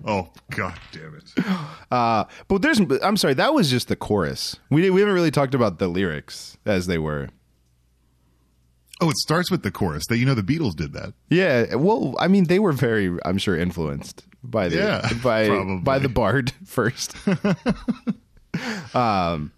[0.06, 1.46] Oh God damn it!
[1.92, 2.80] Uh, but there's.
[3.02, 4.56] I'm sorry, that was just the chorus.
[4.70, 7.28] We we haven't really talked about the lyrics as they were.
[9.02, 10.06] Oh, it starts with the chorus.
[10.08, 11.14] That you know the Beatles did that.
[11.30, 15.78] Yeah, well, I mean, they were very, I'm sure, influenced by the Yeah, by probably.
[15.80, 17.14] by the Bard first.
[18.96, 19.52] um,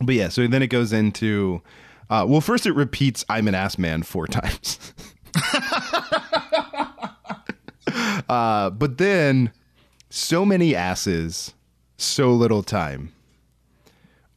[0.00, 1.62] but yeah, so then it goes into,
[2.10, 4.78] uh, well, first it repeats "I'm an ass man" four times.
[8.34, 9.50] Uh, but then,
[10.10, 11.54] so many asses,
[11.96, 13.12] so little time.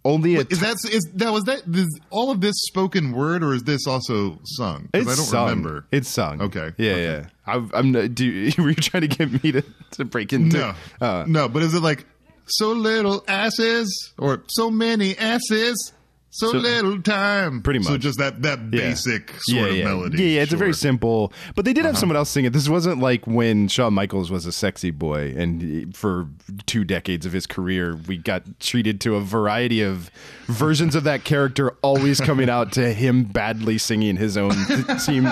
[0.05, 3.53] Only a Is that is that was that is all of this spoken word or
[3.53, 4.88] is this also sung?
[4.93, 5.49] It's I don't sung.
[5.49, 5.86] remember.
[5.91, 6.41] It's sung.
[6.41, 6.71] Okay.
[6.77, 7.03] Yeah, Okay.
[7.03, 7.25] yeah.
[7.45, 7.91] I, I'm.
[7.91, 10.60] not- Do you, were you trying to get me to, to break into?
[10.60, 11.49] No, Uh, no.
[11.49, 12.05] But is it like
[12.45, 15.91] so little asses or so many asses,
[16.29, 17.61] so, So- little time?
[17.61, 17.87] Pretty much.
[17.87, 18.65] So just that that yeah.
[18.69, 20.23] basic sort yeah, of melody.
[20.23, 20.41] Yeah, yeah.
[20.43, 20.77] It's a very Uh-huh.
[20.77, 21.33] simple.
[21.55, 22.53] But they did have someone else sing it.
[22.53, 26.27] This wasn't like when Shawn Michaels was a sexy boy, and for
[26.65, 30.11] two decades of his career, we got treated to a variety of
[30.45, 34.51] versions of that character, always coming out to him badly singing his own
[34.99, 35.25] theme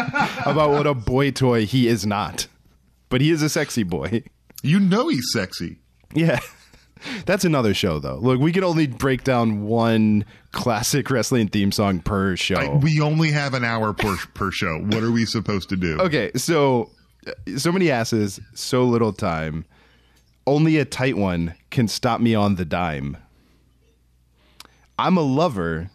[0.46, 2.48] about what a boy toy he is not.
[3.10, 4.24] But he is a sexy boy.
[4.64, 5.78] You know he's sexy.
[6.14, 6.40] Yeah.
[7.26, 8.18] That's another show, though.
[8.18, 12.56] Look, we can only break down one classic wrestling theme song per show.
[12.56, 14.80] I- we only have an hour per per show.
[14.80, 16.00] What are we supposed to do?
[16.00, 16.90] okay, so
[17.58, 19.66] so many asses, so little time.
[20.48, 23.18] Only a tight one can stop me on the dime.
[24.98, 25.90] I'm a lover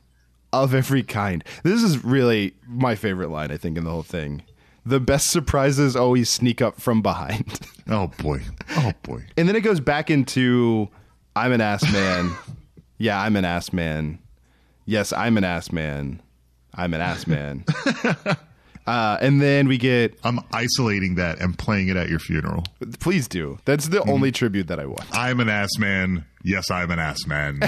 [0.53, 1.45] of every kind.
[1.63, 4.43] This is really my favorite line, I think, in the whole thing.
[4.85, 7.61] The best surprises always sneak up from behind.
[7.93, 8.41] Oh boy.
[8.77, 9.25] Oh boy.
[9.37, 10.89] And then it goes back into
[11.37, 12.33] I'm an ass man.
[12.99, 14.19] yeah, I'm an ass man.
[14.87, 16.21] Yes, I'm an ass man.
[16.75, 17.65] I'm an ass man.
[18.87, 22.65] uh, and then we get I'm isolating that and playing it at your funeral.
[23.01, 23.59] please do.
[23.65, 25.05] That's the only tribute that I want.
[25.13, 26.25] I'm an ass man.
[26.43, 27.61] Yes, I'm an ass man.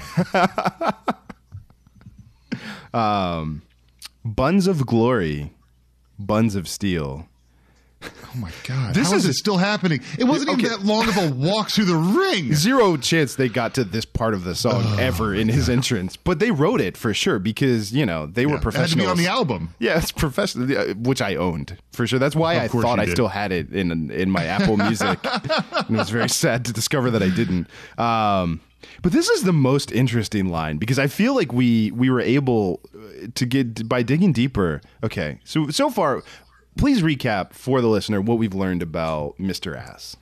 [4.24, 5.52] Buns of glory,
[6.18, 7.26] buns of steel.
[8.04, 8.94] Oh my god.
[8.94, 10.00] This is is- it still happening?
[10.18, 10.60] It wasn't Okay.
[10.66, 12.54] even that long of a walk through the ring.
[12.54, 16.38] Zero chance they got to this part of the song ever in his entrance, but
[16.38, 19.06] they wrote it for sure because you know they were Yeah, it had to professionals
[19.06, 19.74] be on the album.
[19.78, 22.18] Yeah, it's professional, which I owned for sure.
[22.18, 23.12] That's why Of I thought I did.
[23.12, 25.18] still had it in in my Apple Music.
[25.24, 27.66] and it was very sad to discover that I didn't.
[27.98, 28.60] Um,
[29.02, 32.80] but this is the most interesting line because I feel like we we were able
[33.34, 34.80] to get by digging deeper.
[35.04, 36.22] Okay, so so far,
[36.76, 39.76] please recap for the listener what we've learned about Mr.
[39.76, 40.16] Ass.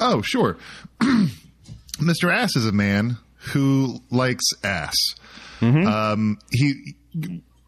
[0.00, 0.56] Oh, sure.
[1.98, 2.32] Mr.
[2.32, 3.18] Ass is a man
[3.52, 4.94] who likes ass.
[5.60, 6.96] Um, he,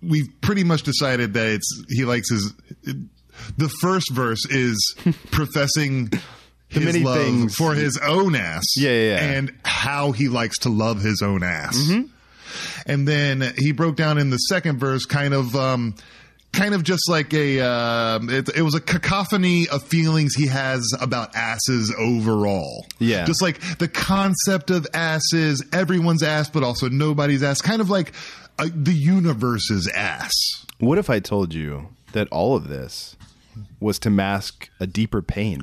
[0.02, 2.52] we've pretty much decided that it's he likes his.
[3.56, 4.96] The first verse is
[5.30, 6.10] professing
[6.68, 8.64] his many love things- for his own ass.
[8.76, 9.32] Yeah, yeah, yeah.
[9.38, 11.92] and how he likes to love his own ass.
[12.86, 15.54] And then he broke down in the second verse, kind of.
[15.54, 15.94] Um,
[16.54, 20.88] Kind of just like a, um, it, it was a cacophony of feelings he has
[21.00, 22.86] about asses overall.
[22.98, 23.24] Yeah.
[23.24, 27.60] Just like the concept of asses, everyone's ass, but also nobody's ass.
[27.60, 28.12] Kind of like
[28.58, 30.32] uh, the universe's ass.
[30.78, 33.16] What if I told you that all of this
[33.80, 35.62] was to mask a deeper pain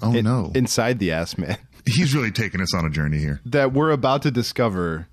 [0.00, 0.52] Oh in- no.
[0.54, 3.40] inside the ass man He's really taking us on a journey here.
[3.46, 5.08] that we're about to discover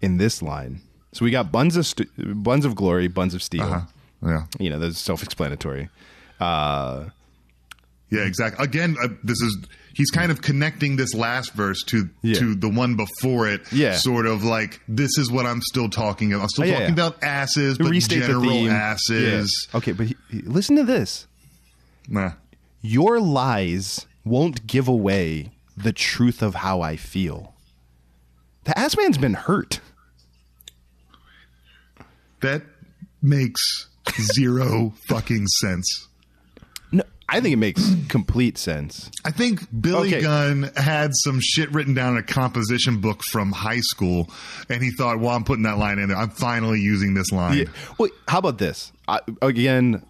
[0.00, 0.80] in this line?
[1.12, 2.08] So we got buns of st-
[2.42, 3.62] buns of glory, buns of steel.
[3.62, 3.80] Uh-huh.
[4.22, 4.46] Yeah.
[4.58, 5.88] You know, that's self-explanatory.
[6.38, 7.06] Uh,
[8.10, 8.64] Yeah, exactly.
[8.64, 9.56] Again, uh, this is
[9.94, 12.38] he's kind of connecting this last verse to Yeah.
[12.40, 13.62] to the one before it.
[13.72, 13.96] Yeah.
[13.96, 16.42] sort of like this is what I'm still talking about.
[16.42, 17.06] I'm still Oh, yeah, talking yeah.
[17.06, 19.68] about asses, but restate general the asses.
[19.74, 21.26] Okay, but he, he- listen to this.
[22.08, 22.32] Nah.
[22.82, 27.54] Your lies won't give away the truth of how I feel.
[28.64, 29.80] The ass man's been hurt.
[32.40, 32.62] That
[33.22, 33.86] makes
[34.18, 36.08] zero fucking sense.
[36.92, 39.10] No, I think it makes complete sense.
[39.24, 40.20] I think Billy Okay.
[40.22, 44.28] Gunn had some shit written down in a composition book from high school,
[44.68, 46.16] and he thought, "Well, I'm putting that line in there.
[46.16, 47.64] I'm finally using this line." Yeah.
[47.98, 48.90] Well, how about this?
[49.06, 50.04] I, again,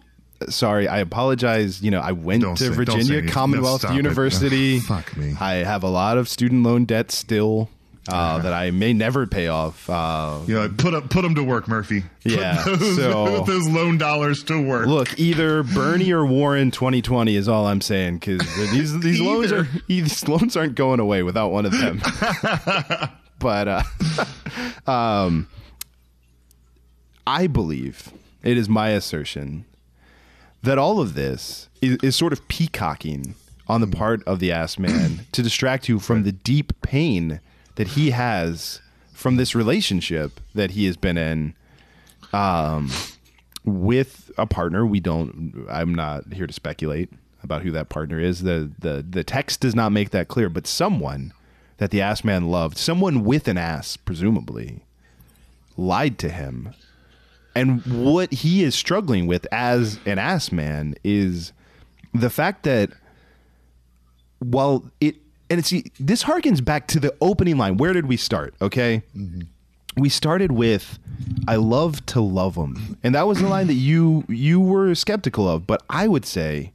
[0.49, 1.81] sorry, I apologize.
[1.83, 3.93] You know, I went Don't to say- Virginia Commonwealth it.
[3.93, 4.79] University.
[4.81, 5.35] Fuck me.
[5.39, 7.69] I have a lot of student loan debt still
[8.07, 9.89] uh, that I may never pay off.
[9.89, 12.01] Uh, You know, put up, put them to work, Murphy.
[12.23, 14.87] Put Yeah, those, so- put those loan dollars to work.
[14.87, 18.39] Look, either Bernie or Warren 2020 is all I'm saying because
[18.71, 22.01] these these loans are these loans aren't going away without one of them.
[23.39, 25.47] but uh, um,
[27.27, 28.11] I believe
[28.43, 29.65] it is my assertion
[30.63, 33.35] that all of this is, is sort of peacocking
[33.67, 37.39] on the part of the ass man to distract you from the deep pain
[37.81, 38.79] that he has
[39.11, 41.55] from this relationship that he has been in
[42.31, 42.91] um,
[43.65, 44.85] with a partner.
[44.85, 45.65] We don't.
[45.67, 47.09] I'm not here to speculate
[47.41, 48.43] about who that partner is.
[48.43, 51.33] the the The text does not make that clear, but someone
[51.77, 54.81] that the ass man loved, someone with an ass, presumably,
[55.75, 56.75] lied to him.
[57.55, 61.51] And what he is struggling with as an ass man is
[62.13, 62.91] the fact that
[64.37, 65.15] while it
[65.51, 67.75] and it's this harkens back to the opening line.
[67.75, 68.55] Where did we start?
[68.61, 69.03] Okay.
[69.97, 70.97] We started with
[71.45, 72.97] I love to love him.
[73.03, 76.71] And that was the line that you you were skeptical of, but I would say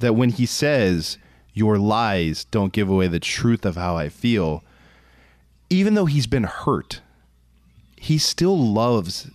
[0.00, 1.16] that when he says
[1.54, 4.64] your lies don't give away the truth of how I feel,
[5.70, 7.02] even though he's been hurt,
[7.96, 9.30] he still loves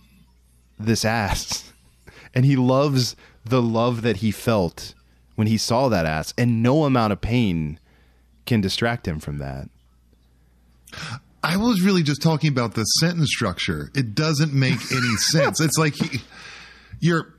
[0.78, 1.64] this ass.
[2.34, 4.92] And he loves the love that he felt
[5.34, 6.34] when he saw that ass.
[6.36, 7.80] And no amount of pain
[8.48, 9.68] can distract him from that.
[11.44, 13.90] I was really just talking about the sentence structure.
[13.94, 15.60] It doesn't make any sense.
[15.60, 16.20] It's like he,
[16.98, 17.32] you're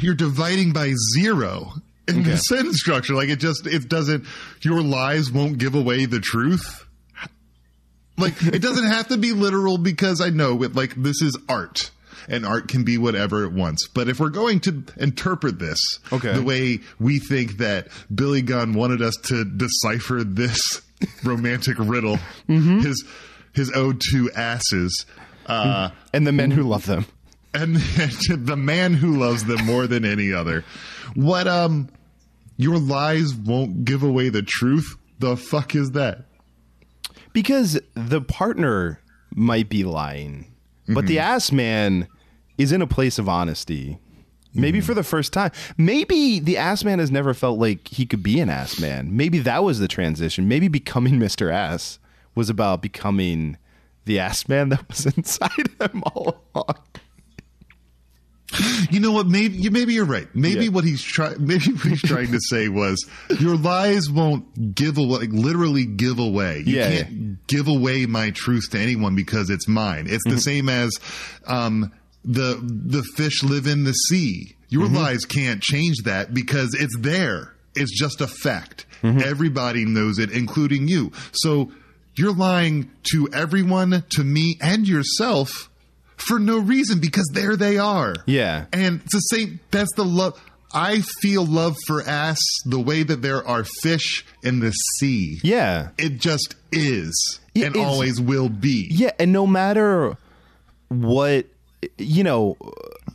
[0.00, 1.72] you're dividing by zero
[2.08, 3.14] in the sentence structure.
[3.14, 4.24] Like it just it doesn't.
[4.62, 6.86] Your lies won't give away the truth.
[8.16, 10.74] Like it doesn't have to be literal because I know it.
[10.74, 11.90] Like this is art.
[12.28, 13.88] And art can be whatever it wants.
[13.88, 15.78] But if we're going to interpret this
[16.12, 16.32] Okay.
[16.34, 20.80] the way we think that Billy Gunn wanted us to decipher this
[21.24, 23.04] romantic riddle, his
[23.54, 25.04] his ode to asses,
[25.46, 27.06] uh, And the men who love them.
[27.54, 27.76] and
[28.28, 30.64] the man who loves them more than any other.
[31.14, 31.88] What um,
[32.56, 34.96] your lies won't give away the truth.
[35.18, 36.24] The fuck is that?
[37.32, 39.00] Because the partner
[39.34, 40.51] might be lying,
[40.88, 41.34] but the mm-hmm.
[41.34, 42.08] ass man
[42.58, 43.98] is in a place of honesty.
[44.54, 44.84] Maybe mm.
[44.84, 45.50] for the first time.
[45.78, 49.16] Maybe the ass man has never felt like he could be an ass man.
[49.16, 50.46] Maybe that was the transition.
[50.46, 51.50] Maybe becoming Mr.
[51.50, 51.98] Ass
[52.34, 53.56] was about becoming
[54.04, 56.76] the ass man that was inside him all along.
[58.90, 59.26] You know what?
[59.26, 60.28] Maybe you maybe you're right.
[60.34, 60.70] Maybe Yeah.
[60.70, 63.04] what he's trying maybe what he's trying to say was
[63.40, 66.62] your lies won't give away like, literally give away.
[66.66, 70.06] You Yeah, can't give away my truth to anyone because it's mine.
[70.08, 70.34] It's Mm-hmm.
[70.36, 70.90] the same as
[71.46, 71.92] um
[72.24, 74.54] the the fish live in the sea.
[74.68, 74.96] Your Mm-hmm.
[74.96, 77.54] lies can't change that because it's there.
[77.74, 78.86] It's just a fact.
[79.02, 79.20] Mm-hmm.
[79.24, 81.10] Everybody knows it, including you.
[81.32, 81.72] So
[82.14, 85.70] you're lying to everyone, to me, and yourself
[86.26, 88.14] for no reason because there they are.
[88.26, 88.66] Yeah.
[88.72, 89.60] And it's the same.
[89.70, 90.40] That's the love.
[90.74, 95.38] I feel love for ass the way that there are fish in the sea.
[95.42, 95.90] Yeah.
[95.98, 97.82] It just is It and is.
[97.82, 98.88] always will be.
[98.90, 100.16] Yeah, and no matter
[100.88, 101.46] what
[101.98, 102.56] you know,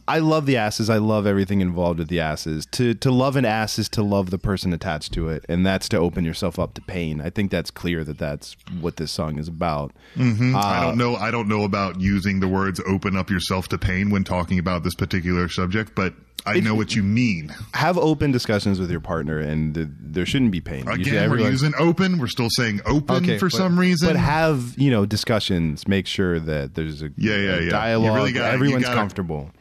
[0.08, 0.89] I love the asses.
[0.89, 2.65] I love everything involved with the asses.
[2.73, 5.89] To to love an ass is to love the person attached to it, and that's
[5.89, 7.21] to open yourself up to pain.
[7.21, 9.93] I think that's clear that that's what this song is about.
[10.15, 10.53] Mhm.
[10.56, 11.15] Uh, I don't know.
[11.15, 14.84] I don't know about using the words "open up yourself to pain" when talking about
[14.84, 16.13] this particular subject, but
[16.45, 17.54] I know what you mean.
[17.73, 20.88] Have open discussions with your partner, and th- there shouldn't be pain.
[20.88, 24.08] Again, we're using "open." We're still saying "open" Okay, for but- some reason.
[24.08, 25.88] But have you know discussions?
[25.88, 27.69] Make sure that there's a, Yeah, yeah, a yeah.
[27.69, 28.15] Dialogue.
[28.15, 29.52] really gotta- you comfortable.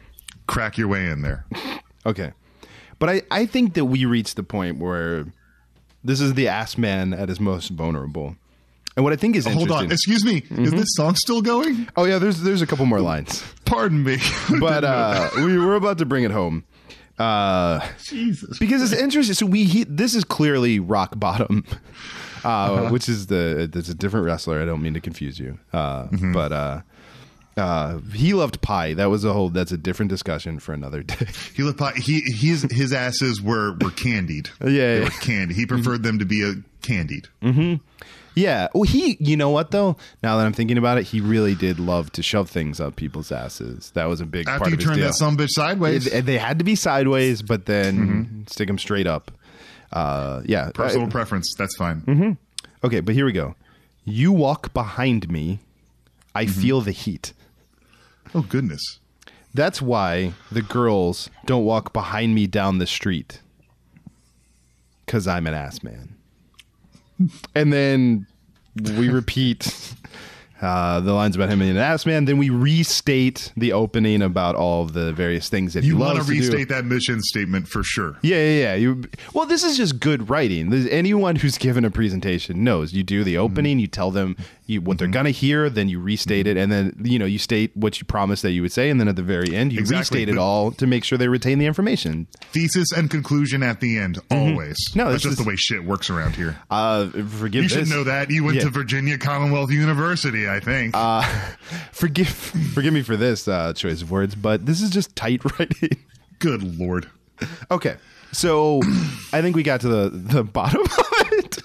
[0.47, 1.45] crack your way in there.
[2.07, 2.31] Okay.
[3.01, 5.27] But I, I think that we reached the point where
[6.05, 8.37] this is the ass man at his most vulnerable.
[8.97, 10.37] And what I think is interesting Hold on, excuse me.
[10.51, 10.79] Is Mhm.
[10.79, 11.87] this song still going?
[11.97, 13.45] Oh yeah, there's there's a couple more lines.
[13.67, 14.17] Pardon me.
[14.61, 16.65] but uh, we we're about to bring it home.
[17.19, 18.59] Uh, Jesus.
[18.59, 19.35] Because it's interesting.
[19.35, 21.65] So we he, this is clearly rock bottom,
[22.45, 22.89] uh, Uh-huh.
[22.91, 24.63] which is the it's a different wrestler.
[24.63, 26.33] I don't mean to confuse you, uh, Mm-hmm.
[26.33, 26.81] but uh,
[27.59, 28.95] uh, he loved pie.
[28.95, 29.49] That was a whole.
[29.51, 31.27] That's a different discussion for another day.
[31.55, 31.81] He looked.
[31.99, 34.49] He his his asses were were candied.
[34.61, 35.05] Yeah, they yeah.
[35.05, 35.57] were candied.
[35.57, 37.29] He preferred them to be a candied.
[38.37, 38.69] Yeah.
[38.75, 39.97] Well, he, you know what though?
[40.23, 43.33] Now that I'm thinking about it, he really did love to shove things up people's
[43.33, 43.91] asses.
[43.95, 45.07] That was a big After part you of his turn deal.
[45.07, 49.07] that some bitch sideways, They, they had to be sideways, but then stick them straight
[49.07, 49.33] up.
[49.93, 50.71] Uh, yeah.
[50.75, 51.55] personal Uh, preference.
[51.57, 52.37] That's fine.
[52.85, 53.55] okay, but here we go.
[54.05, 55.61] You walk behind me,
[56.35, 57.33] I feel the heat.
[58.35, 59.01] Oh goodness.
[59.55, 63.41] That's why the girls don't walk behind me down the street.
[65.07, 66.16] Cause I'm an ass man.
[67.55, 68.27] And then
[68.99, 69.95] we repeat
[70.61, 72.25] uh, the lines about him being an ass man.
[72.27, 76.17] Then we restate the opening about all of the various things that You he want
[76.17, 76.41] loves to do.
[76.41, 78.17] restate that mission statement for sure.
[78.23, 78.75] Yeah, yeah, yeah.
[78.75, 79.03] You,
[79.35, 80.73] well, this is just good writing.
[80.89, 83.25] Anyone who's given a presentation knows you do Mm-hmm.
[83.25, 84.37] the opening, you tell them
[84.67, 87.71] you, what they're gonna hear, then you restate it, and then you know you state
[87.77, 90.01] what you promised that you would say, and then at the very end you Exactly.
[90.21, 92.27] restate it all to make sure they retain the information.
[92.53, 94.77] Thesis and conclusion at the end, always.
[94.91, 94.99] Mm-hmm.
[94.99, 96.57] No, that's this just the way shit works around here.
[96.71, 98.31] Uh, forgive you should know that.
[98.31, 98.65] You went Yeah.
[98.65, 100.95] to Virginia Commonwealth University, I think.
[101.93, 105.97] Forgive, forgive me for this uh, choice of words, but this is just tight writing.
[106.39, 107.09] Good lord.
[107.71, 107.97] okay,
[108.33, 108.81] so
[109.33, 111.59] I think we got to the the bottom of it.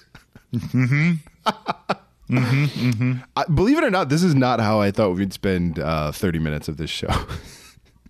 [0.53, 1.11] Mm-hmm.
[2.31, 6.39] I, believe it or not, this is not how I thought we'd spend uh, thirty
[6.39, 7.09] minutes of this show.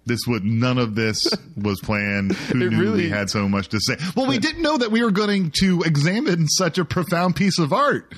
[0.03, 2.31] This would none of this was planned.
[2.51, 3.97] Who It knew really- we had so much to say?
[4.15, 7.71] Well, we didn't know that we were going to examine such a profound piece of
[7.71, 8.11] art.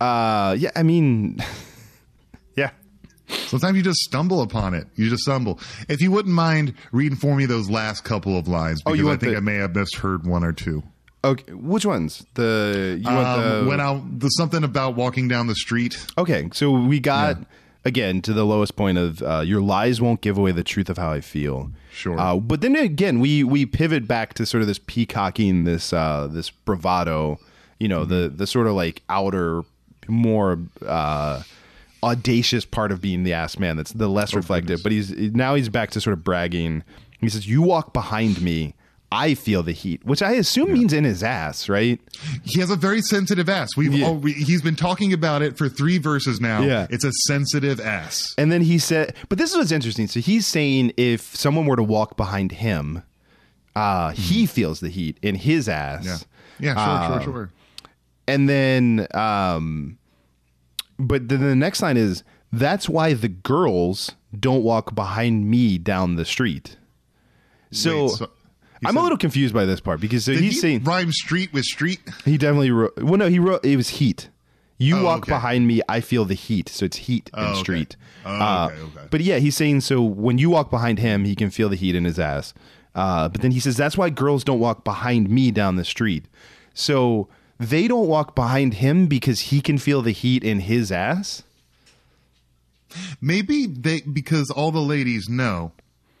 [0.00, 1.38] Uh, yeah, I mean,
[2.56, 2.70] yeah.
[3.28, 4.86] Sometimes you just stumble upon it.
[4.96, 5.60] You just stumble.
[5.86, 9.10] If you wouldn't mind reading for me those last couple of lines, Oh, because you
[9.12, 10.82] I think the- I may have misheard one or two.
[11.24, 12.26] Okay, which ones?
[12.34, 15.96] The you want Um, the when I the something about walking down the street.
[16.18, 17.38] Okay, so we got
[17.84, 20.98] again to the lowest point of uh, your lies won't give away the truth of
[20.98, 21.70] how I feel.
[21.92, 22.18] Sure.
[22.18, 26.28] uh, but then again, we we pivot back to sort of this peacocking, this uh,
[26.30, 27.38] this bravado.
[27.80, 28.36] You know, the Mm-hmm.
[28.36, 29.62] the sort of like outer,
[30.06, 31.42] more uh,
[32.02, 33.76] audacious part of being the ass man.
[33.76, 34.82] That's the less reflective.
[34.82, 36.82] But he's now he's back to sort of bragging.
[37.20, 38.74] He says, "You walk behind me."
[39.14, 42.00] I feel the heat, which I assume means in his ass, right?
[42.42, 43.76] He has a very sensitive ass.
[43.76, 44.06] We've Yeah.
[44.06, 46.62] all, we, he's been talking about it for three verses now.
[46.62, 46.86] Yeah.
[46.90, 48.34] it's a sensitive ass.
[48.36, 50.08] And then he said, but this is what's interesting.
[50.08, 53.02] So he's saying if someone were to walk behind him,
[53.76, 56.26] uh, he feels the heat in his ass.
[56.58, 57.50] Yeah, yeah, sure, Um, sure, sure.
[58.26, 59.98] And then, um,
[60.98, 66.16] but then the next line is that's why the girls don't walk behind me down
[66.16, 66.76] the street.
[67.70, 68.30] So, Wait, so-
[68.84, 71.52] he I'm a little confused by this part because so he's he saying rhyme street
[71.52, 72.00] with street.
[72.24, 72.96] he definitely wrote.
[73.02, 74.28] Well, no, he wrote it was heat.
[74.78, 75.32] You Oh, walk okay.
[75.32, 76.68] behind me, I feel the heat.
[76.68, 77.60] So it's heat Oh, and okay.
[77.60, 77.96] street.
[78.26, 79.06] Oh, Uh, okay, okay.
[79.10, 81.94] But yeah, he's saying so when you walk behind him, he can feel the heat
[81.94, 82.52] in his ass.
[82.94, 86.24] Uh, but then he says that's why girls don't walk behind me down the street.
[86.74, 87.28] So
[87.58, 91.44] they don't walk behind him because he can feel the heat in his ass.
[93.20, 95.72] Maybe they because all the ladies know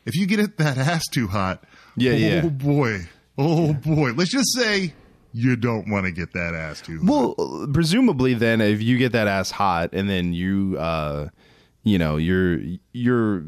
[0.04, 1.64] if you get it that ass too hot.
[1.96, 2.40] Yeah, oh yeah.
[2.42, 4.12] boy, oh boy.
[4.12, 4.94] Let's just say
[5.32, 7.00] you don't want to get that ass too.
[7.00, 7.38] hot.
[7.38, 11.28] Well, presumably then if you get that ass hot and then you uh
[11.84, 12.60] you know, you're
[12.92, 13.44] you're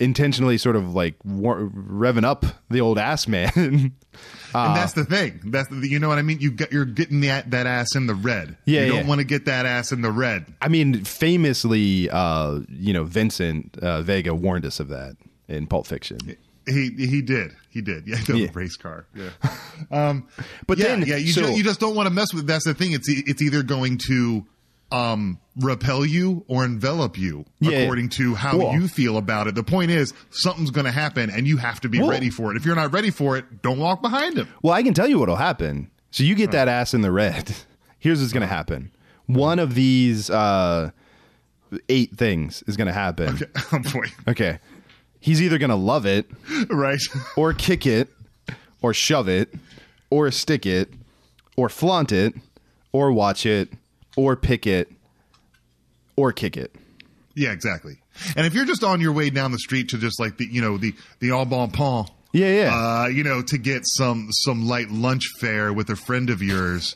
[0.00, 3.50] intentionally sort of like war- revving up the old ass man.
[3.54, 3.92] and
[4.54, 5.40] that's the thing.
[5.44, 6.40] That's the, you know what I mean.
[6.40, 8.56] You get you're getting that that ass in the red.
[8.64, 10.46] Yeah, you don't want to get that ass in the red.
[10.62, 15.16] I mean, famously, uh, you know, Vincent uh, Vega warned us of that
[15.46, 16.18] in Pulp Fiction.
[16.66, 18.48] He he did he did yeah the Yeah.
[18.54, 19.30] race car yeah
[19.90, 20.26] um
[20.66, 22.64] But yeah, then- yeah you so- ju- you just don't want to mess with that's
[22.64, 24.44] the thing it's it's either going to
[24.92, 27.78] um repel you or envelop you Yeah.
[27.80, 31.30] according to how Well- you feel about it the point is something's going to happen
[31.30, 33.62] and you have to be Well- ready for it if you're not ready for it
[33.62, 35.90] don't walk behind him Well, I can tell you what'll happen.
[36.12, 37.54] So you get that ass in the red.
[37.98, 38.90] Here's what's going to happen.
[39.26, 40.90] One of these uh,
[41.88, 43.40] eight things is going to happen.
[43.72, 44.58] oh boy Okay.
[45.20, 46.26] He's either going to love it
[46.70, 47.00] right
[47.36, 48.08] or kick it
[48.82, 49.52] or shove it
[50.10, 50.92] or stick it
[51.56, 52.34] or flaunt it
[52.92, 53.70] or watch it
[54.16, 54.90] or pick it
[56.16, 56.74] or kick it.
[57.34, 57.98] yeah exactly
[58.36, 60.60] and if you're just on your way down the street to just like the you
[60.62, 62.74] know the the Au Bon Pain Yeah, yeah.
[63.02, 66.94] uh, you know, to get some some light lunch fare with a friend of yours.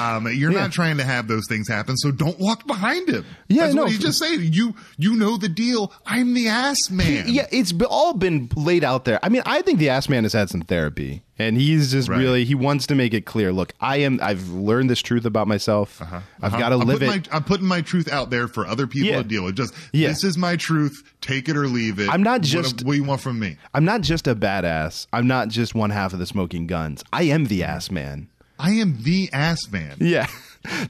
[0.00, 0.60] Um, you're Yeah.
[0.60, 3.24] not trying to have those things happen, so don't walk behind him.
[3.48, 4.52] Yeah, That's no, what he's just saying.
[4.52, 5.92] You you know the deal.
[6.06, 7.24] I'm the ass man.
[7.28, 9.18] Yeah, it's all been laid out there.
[9.22, 12.18] I mean, I think the ass man has had some therapy, and he's just Right.
[12.18, 13.52] really he wants to make it clear.
[13.52, 14.18] Look, I am.
[14.22, 16.00] I've learned this truth about myself.
[16.00, 16.12] I've
[16.42, 16.58] Uh-huh.
[16.58, 17.06] got to live it.
[17.06, 19.18] My, I'm putting my truth out there for other people Yeah.
[19.18, 19.56] to deal with.
[19.56, 20.08] Just Yeah.
[20.08, 21.02] this is my truth.
[21.20, 22.08] Take it or leave it.
[22.10, 23.56] I'm not What- just- What, do you want from me?
[23.74, 25.06] I'm not just a badass.
[25.12, 27.04] I'm not just one half of the Smoking Gunns.
[27.12, 28.28] I am the ass man.
[28.62, 29.96] I am the ass man.
[30.00, 30.26] Yeah.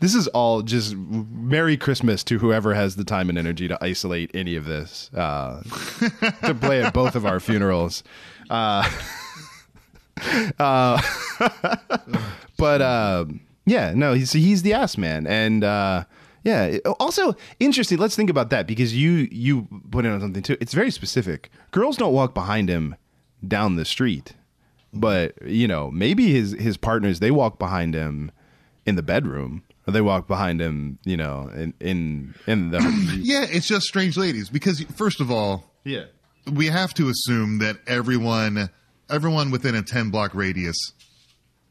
[0.00, 4.30] This is all just Merry Christmas to whoever has the time and energy to isolate
[4.34, 5.62] any of this, uh,
[6.44, 8.04] to play at both of our funerals.
[8.50, 8.86] Uh,
[10.58, 11.00] uh,
[12.58, 13.24] but uh,
[13.64, 16.04] yeah, no, he's he's the ass man, and uh,
[16.44, 16.76] yeah.
[17.00, 17.96] Also interesting.
[17.96, 20.58] Let's think about that because you you put in on something too.
[20.60, 21.50] It's very specific.
[21.70, 22.94] Girls don't walk behind him
[23.48, 24.34] down the street,
[24.92, 28.30] but you know maybe his his partners they walk behind him
[28.86, 32.78] in the bedroom or they walk behind him you know in in in the
[33.22, 36.04] Yeah, it's just strange ladies because first of all, yeah
[36.52, 38.68] we have to assume that everyone
[39.08, 40.76] everyone within a 10 block radius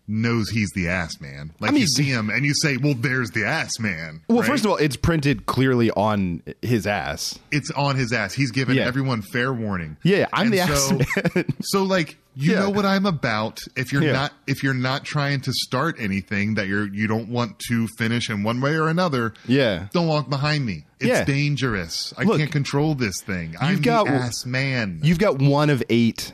[0.07, 1.53] knows he's the ass man.
[1.59, 4.39] Like I mean- you see him and you say, "Well, there's the ass man." well
[4.39, 4.47] right?
[4.47, 8.34] first of all it's printed clearly on his ass it's on his ass.
[8.34, 8.86] He's given Yeah.
[8.88, 9.97] everyone fair warning.
[10.03, 11.45] Yeah, I'm And the ass man.
[11.61, 12.59] so like you Yeah.
[12.61, 13.59] know what I'm about.
[13.75, 14.13] If you're Yeah.
[14.13, 18.29] not if you're not trying to start anything that you're you don't want to finish
[18.29, 19.88] in one way or another, Yeah.
[19.93, 20.86] don't walk behind me.
[20.99, 21.23] It's Yeah.
[21.25, 22.13] dangerous.
[22.17, 23.55] I Look, can't control this thing.
[23.59, 24.99] I'm got- the ass man.
[25.03, 26.34] you've got one of eight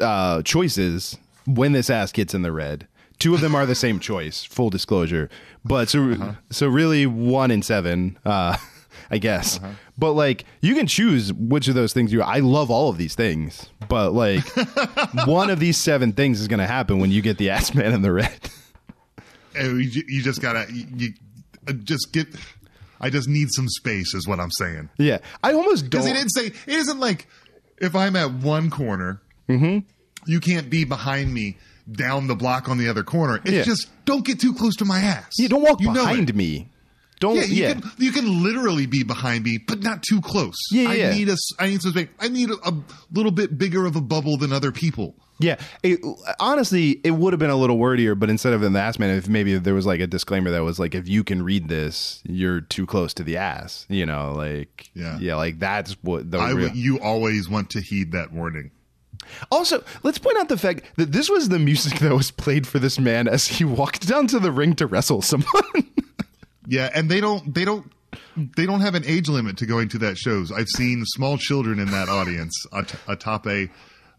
[0.00, 1.16] uh, choices
[1.46, 2.86] when this ass gets in the red
[3.18, 5.28] two of them are the same choice full disclosure
[5.64, 6.32] but so Uh-huh.
[6.50, 8.56] so really one in seven uh
[9.14, 9.72] I guess, Uh-huh.
[9.96, 12.20] but like you can choose which of those things you.
[12.22, 14.44] I love all of these things, but like
[15.26, 17.92] one of these seven things is going to happen when you get the ass man
[17.92, 18.38] in the red.
[19.58, 21.08] Uh, you, you just gotta you, you
[21.68, 22.26] uh, just get.
[23.00, 24.88] I just need some space, is what I'm saying.
[24.98, 26.14] Yeah, I almost Because don't.
[26.14, 27.26] he didn't say it isn't like
[27.78, 29.80] if I'm at one corner, Mm-hmm.
[30.26, 31.56] you can't be behind me
[31.90, 33.40] down the block on the other corner.
[33.44, 33.62] It's Yeah.
[33.62, 35.34] just don't get too close to my ass.
[35.38, 36.36] Yeah, don't walk You behind it.
[36.36, 36.68] me.
[37.20, 37.36] Don't.
[37.36, 40.56] Yeah, Yeah, you can you can literally be behind me, but not too close.
[40.70, 41.10] Yeah, I yeah.
[41.14, 41.36] need a.
[41.58, 42.08] I need some space.
[42.20, 42.74] I need a, a
[43.12, 45.14] little bit bigger of a bubble than other people.
[45.40, 45.98] Yeah, it,
[46.38, 49.28] honestly, it would have been a little wordier, but instead of the ass man, if
[49.28, 52.60] maybe there was like a disclaimer that was like, if you can read this, you're
[52.60, 53.84] too close to the ass.
[53.88, 55.18] You know, like Yeah.
[55.18, 56.70] yeah, like that's what the I real.
[56.70, 58.70] you always want to heed that warning.
[59.50, 62.78] Also, let's point out the fact that this was the music that was played for
[62.78, 65.64] this man as he walked down to the ring to wrestle someone.
[66.74, 67.90] Yeah, and they don't they don't
[68.56, 70.50] they don't have an age limit to going to that shows.
[70.52, 73.68] I've seen small children in that audience at- atop a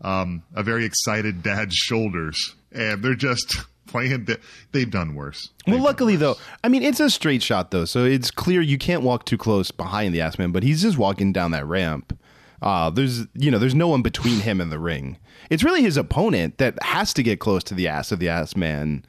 [0.02, 4.26] um, a very excited dad's shoulders, and they're just playing.
[4.26, 4.40] The,
[4.72, 5.50] they've done worse.
[5.68, 9.04] well, luckily though, I mean it's a straight shot though, so it's clear you can't
[9.04, 12.18] walk too close behind the ass man, but he's just walking down that ramp.
[12.62, 15.18] Uh, there's you know there's no one between him and the ring.
[15.50, 18.56] It's really his opponent that has to get close to the ass of the ass
[18.56, 19.06] man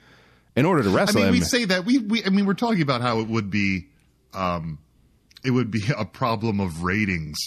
[0.56, 1.40] in order to wrestle I mean, him.
[1.40, 3.86] we say that we, we I mean, we're talking about how it would be,
[4.34, 4.78] um,
[5.44, 7.38] it would be a problem of ratings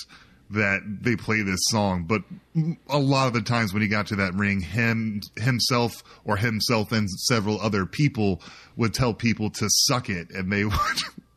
[0.52, 2.24] that they play this song, but
[2.88, 6.92] a lot of the times when he got to that ring, him himself or himself
[6.92, 8.42] and several other people
[8.76, 10.76] would tell people to suck it, and they would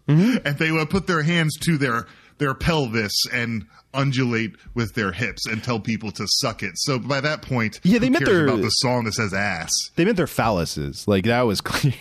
[0.09, 0.45] Mm-hmm.
[0.45, 2.07] and they would put their hands to their
[2.39, 6.73] their pelvis and undulate with their hips and tell people to suck it.
[6.77, 9.71] So by that point, Yeah, they meant their- about the song that says ass.
[9.97, 11.07] They meant their phalluses.
[11.07, 11.95] Like that was clear.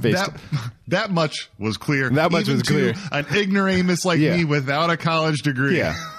[0.00, 0.34] That
[0.88, 2.08] that much was clear.
[2.08, 2.94] That much Even was clear.
[3.12, 4.36] An ignoramus like Yeah.
[4.36, 5.78] me without a college degree.
[5.78, 5.94] Yeah.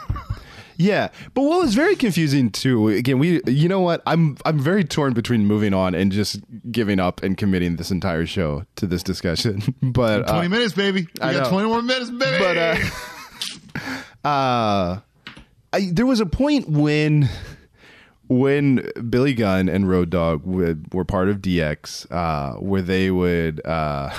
[0.78, 2.88] Yeah, but what was very confusing too.
[2.88, 4.02] Again, we, you know what?
[4.08, 6.39] I'm I'm very torn between moving on and just
[6.72, 9.62] giving up and committing this entire show to this discussion.
[9.84, 11.04] But uh, Twenty minutes, baby.
[11.04, 11.49] We I got know.
[11.52, 12.43] twenty more minutes, baby.
[12.43, 14.99] But uh, uh,
[15.74, 17.30] I, there was a point when
[18.28, 23.65] when Billy Gunn and Road Dog would, were part of DX, uh, where they would
[23.65, 24.09] uh,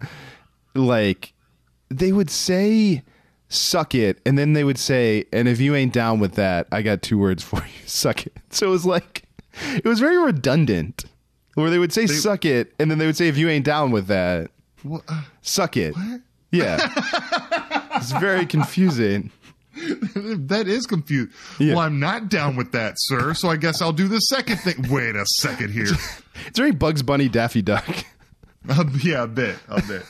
[0.74, 1.32] like
[1.88, 3.02] they would say
[3.48, 6.82] suck it and then they would say and if you ain't down with that i
[6.82, 8.32] got two words for you suck it.
[8.50, 9.24] So it was like
[9.74, 11.04] it was very redundant
[11.54, 13.90] where they would say suck it and then they would say if you ain't down
[13.90, 14.52] with that
[14.84, 15.96] What- uh, suck it.
[16.52, 16.78] yeah
[18.00, 19.30] it's very confusing
[19.74, 21.32] that is confused.
[21.58, 21.74] Yeah.
[21.74, 23.34] Well, I'm not down with that, sir.
[23.34, 24.84] So I guess I'll do the second thing.
[24.90, 25.86] Wait a second here.
[26.46, 27.86] it's very bugs bunny daffy duck
[28.68, 30.02] Uh, yeah, a bit, a bit.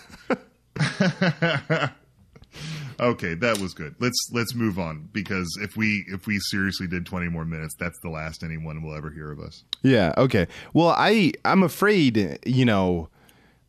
[3.01, 3.95] okay, that was good.
[4.01, 7.99] Let's let's move on because if we if we seriously did 20 more minutes, that's
[8.01, 9.63] the last anyone will ever hear of us.
[9.83, 10.15] Yeah.
[10.17, 10.47] Okay.
[10.73, 13.09] Well, I I'm afraid you know.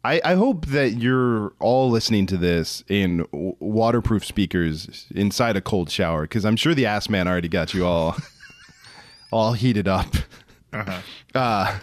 [0.03, 5.61] I, I hope that you're all listening to this in w- waterproof speakers inside a
[5.61, 8.15] cold shower because I'm sure the ass man already got you all
[9.31, 10.07] all heated up.
[11.35, 11.77] uh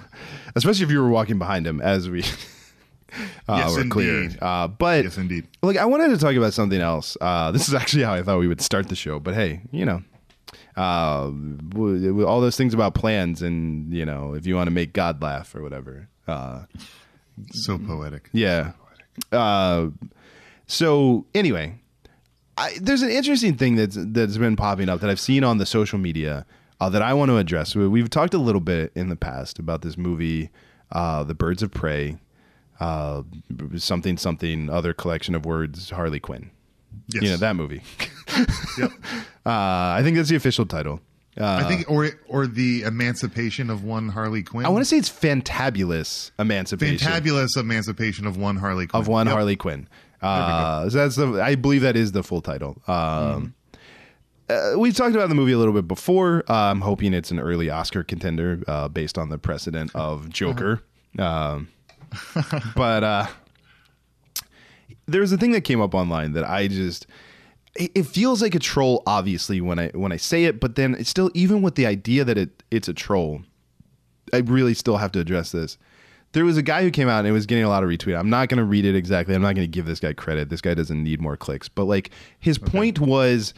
[0.56, 2.22] especially if you were walking behind him as we
[3.48, 4.30] uh, Yes, were clear.
[4.40, 5.46] Uh, but Yes, indeed.
[5.62, 7.16] Look, I wanted to talk about something else.
[7.20, 9.84] Uh, this is actually how I thought we would start the show, but hey, you
[9.84, 10.02] know,
[10.76, 11.30] uh,
[12.24, 15.54] all those things about plans and you know, if you want to make God laugh
[15.54, 16.08] or whatever.
[16.26, 16.64] Uh,
[17.52, 18.28] so poetic.
[18.32, 18.72] yeah.
[19.32, 19.88] Uh,
[20.66, 21.74] so anyway,
[22.56, 25.66] I, there's an interesting thing that's that's been popping up that I've seen on the
[25.66, 26.46] social media
[26.80, 27.74] uh, that I want to address.
[27.74, 30.50] We- We've talked a little bit in the past about this movie,
[30.92, 32.18] uh, The Birds of Prey,
[32.80, 33.22] uh,
[33.76, 36.50] something something other collection of words, Harley Quinn.
[37.08, 37.22] Yes.
[37.22, 37.82] You know that movie.
[38.78, 38.92] Yep.
[39.46, 41.00] Uh, I think that's the official title.
[41.38, 44.66] Uh, I think, or or the emancipation of one Harley Quinn.
[44.66, 49.00] I want to say it's Fantabulous Emancipation fantabulous emancipation of one Harley Quinn.
[49.00, 49.32] of one Yep.
[49.34, 49.88] Harley Quinn.
[50.20, 52.82] Uh, so that's the I believe that is the full title.
[52.88, 53.54] Um,
[54.50, 56.42] uh, we've talked about the movie a little bit before.
[56.48, 60.82] Uh, I'm hoping it's an early Oscar contender uh, based on the precedent of Joker.
[61.18, 61.68] Um,
[62.74, 63.26] but uh,
[65.06, 67.06] there's a thing that came up online that I just
[67.78, 71.10] it, feels like a troll obviously when I when I say it, but then it's
[71.10, 73.42] still even with the idea that it it's a troll,
[74.32, 75.78] I really still have to address this.
[76.32, 78.18] There was a guy who came out and it was getting a lot of retweet.
[78.18, 79.34] I'm not going to read it exactly.
[79.34, 80.50] I'm not going to give this guy credit.
[80.50, 81.68] This guy doesn't need more clicks.
[81.68, 83.54] But like his point was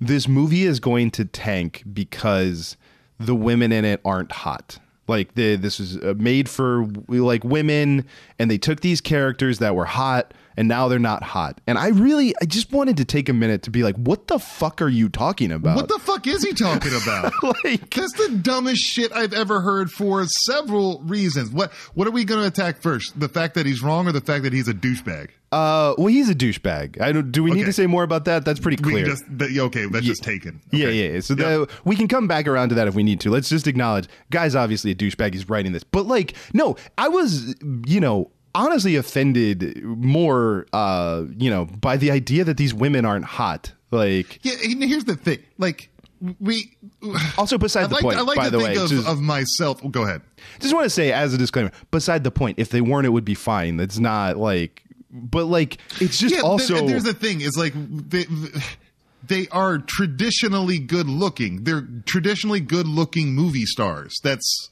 [0.00, 2.76] this movie is going to tank because
[3.18, 4.78] the women in it aren't hot.
[5.08, 8.06] Like the this was uh, made for like women
[8.38, 11.58] and they took these characters that were hot and now they're not hot.
[11.66, 14.38] And I really I just wanted to take a minute to be like what the
[14.38, 15.74] fuck are you talking about?
[15.74, 17.32] What the fuck is he talking about?
[17.64, 21.50] like That's the dumbest shit I've ever heard for several reasons.
[21.50, 23.18] What what are we going to attack first?
[23.18, 25.30] The fact that he's wrong or the fact that he's a douchebag?
[25.52, 27.00] Uh, well, he's a douchebag.
[27.00, 27.32] I don't.
[27.32, 28.44] Do we need to say more about that?
[28.44, 29.04] That's pretty clear.
[29.04, 30.60] just that, okay, that's just taken.
[30.70, 31.12] Yeah, yeah.
[31.14, 31.20] yeah.
[31.20, 31.68] So Yep.
[31.68, 33.30] the, we can come back around to that if we need to.
[33.30, 35.32] Let's just acknowledge, guy's obviously a douchebag.
[35.32, 37.56] He's writing this, but like, no, I was,
[37.86, 43.24] you know, honestly offended more, uh, you know, by the idea that these women aren't
[43.24, 43.72] hot.
[43.90, 45.40] Like, Yeah, here's the thing.
[45.58, 45.90] Like
[46.38, 46.76] we
[47.38, 48.18] also beside I the like, point.
[48.18, 49.82] I like by to the think way, of, just, of myself.
[49.82, 50.22] Well, go ahead.
[50.60, 52.58] just want to say as a disclaimer, beside the point.
[52.58, 53.76] If they weren't, it would be fine.
[53.76, 56.74] That's not like, but like, it's just yeah, also.
[56.74, 58.26] th- there's the thing is like they,
[59.26, 61.64] they are traditionally good looking.
[61.64, 64.14] They're traditionally good looking movie stars.
[64.22, 64.70] That's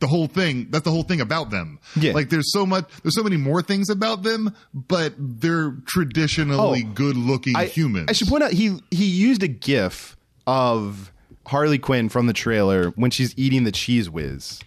[0.00, 0.66] the whole thing.
[0.70, 1.78] That's the whole thing about them.
[1.98, 2.12] Yeah.
[2.12, 2.84] Like there's so much.
[3.02, 8.06] There's so many more things about them, but they're traditionally Oh, good looking humans.
[8.08, 10.16] I should point out he he used a GIF
[10.46, 11.12] of
[11.46, 14.60] Harley Quinn from the trailer when she's eating the cheese whiz,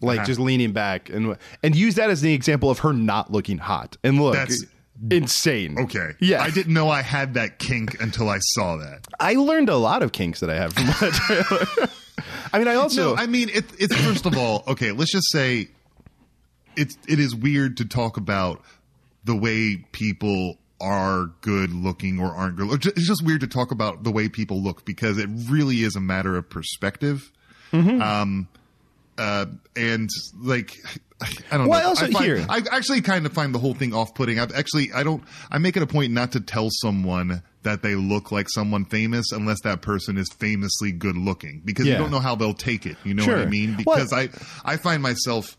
[0.00, 0.26] like Uh-huh.
[0.26, 3.96] just leaning back and and use that as the example of her not looking hot.
[4.02, 4.64] And look, That's-
[5.10, 5.78] insane.
[5.78, 6.10] Okay.
[6.20, 6.42] Yeah.
[6.42, 9.06] I didn't know I had that kink until I saw that.
[9.18, 11.12] I learned a lot of kinks that I have from that
[11.76, 11.88] trailer.
[12.52, 14.92] I mean, I also no, I mean it, it's first of all okay.
[14.92, 15.68] Let's just say
[16.76, 18.62] it's it is weird to talk about
[19.24, 22.86] the way people are good looking or aren't good.
[22.86, 26.00] It's just weird to talk about the way people look because it really is a
[26.00, 27.30] matter of perspective.
[27.72, 28.02] Mm-hmm.
[28.02, 28.48] Um,
[29.16, 29.46] uh,
[29.76, 30.76] and like.
[31.50, 31.84] I don't Well, know.
[31.86, 34.38] I also- find- here- I actually kind of find the whole thing off-putting.
[34.38, 35.22] I actually, I don't.
[35.50, 39.30] I make it a point not to tell someone that they look like someone famous
[39.32, 41.92] unless that person is famously good-looking, because Yeah.
[41.92, 42.96] you don't know how they'll take it.
[43.04, 43.36] You know Sure.
[43.38, 43.78] what I mean?
[43.86, 44.28] Well- Because I,
[44.64, 45.56] I find myself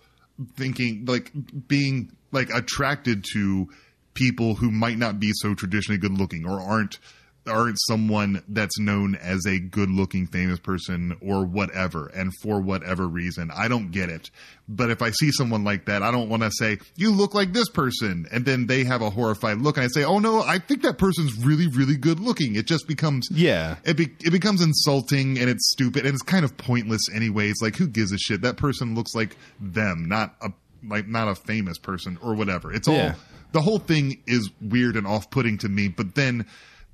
[0.58, 1.32] thinking like
[1.68, 3.70] being like attracted to
[4.16, 7.00] people who might not be so traditionally good-looking or aren't
[7.46, 13.52] aren't someone that's known as a good-looking famous person or whatever and for whatever reason
[13.54, 14.30] i don't get it.
[14.70, 17.52] But if i see someone like that i don't want to say you look like
[17.52, 20.58] this person and then they have a horrified look and i say oh no i
[20.58, 23.76] think that person's really really good looking it just becomes Yeah.
[23.84, 27.56] it, be, it becomes insulting and it's stupid and it's kind of pointless anyways.
[27.62, 28.42] Like who gives a shit?
[28.42, 30.50] That person looks like them not a
[30.88, 32.74] like not a famous person or whatever.
[32.74, 33.16] It's all Yeah.
[33.52, 36.46] the whole thing is weird and off-putting to me but then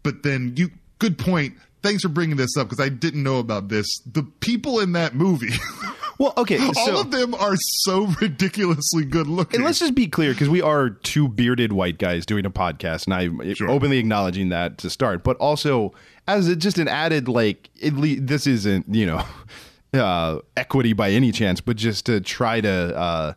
[0.04, 0.70] but then you
[1.00, 4.80] good point thanks for bringing this up because i didn't know about this the people
[4.80, 5.54] in that movie
[6.20, 6.60] well, okay.
[6.78, 10.62] all of them are so ridiculously good looking and let's just be clear because we
[10.62, 13.70] are two bearded white guys doing a podcast, and I'm Sure.
[13.70, 15.24] openly acknowledging that to start.
[15.24, 15.93] But also,
[16.28, 19.24] as a, just an added, like, at least this isn't, you know,
[19.93, 23.34] uh, equity by any chance, but just to try to uh,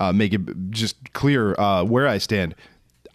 [0.00, 0.40] uh, make it
[0.70, 2.56] just clear uh, where I stand.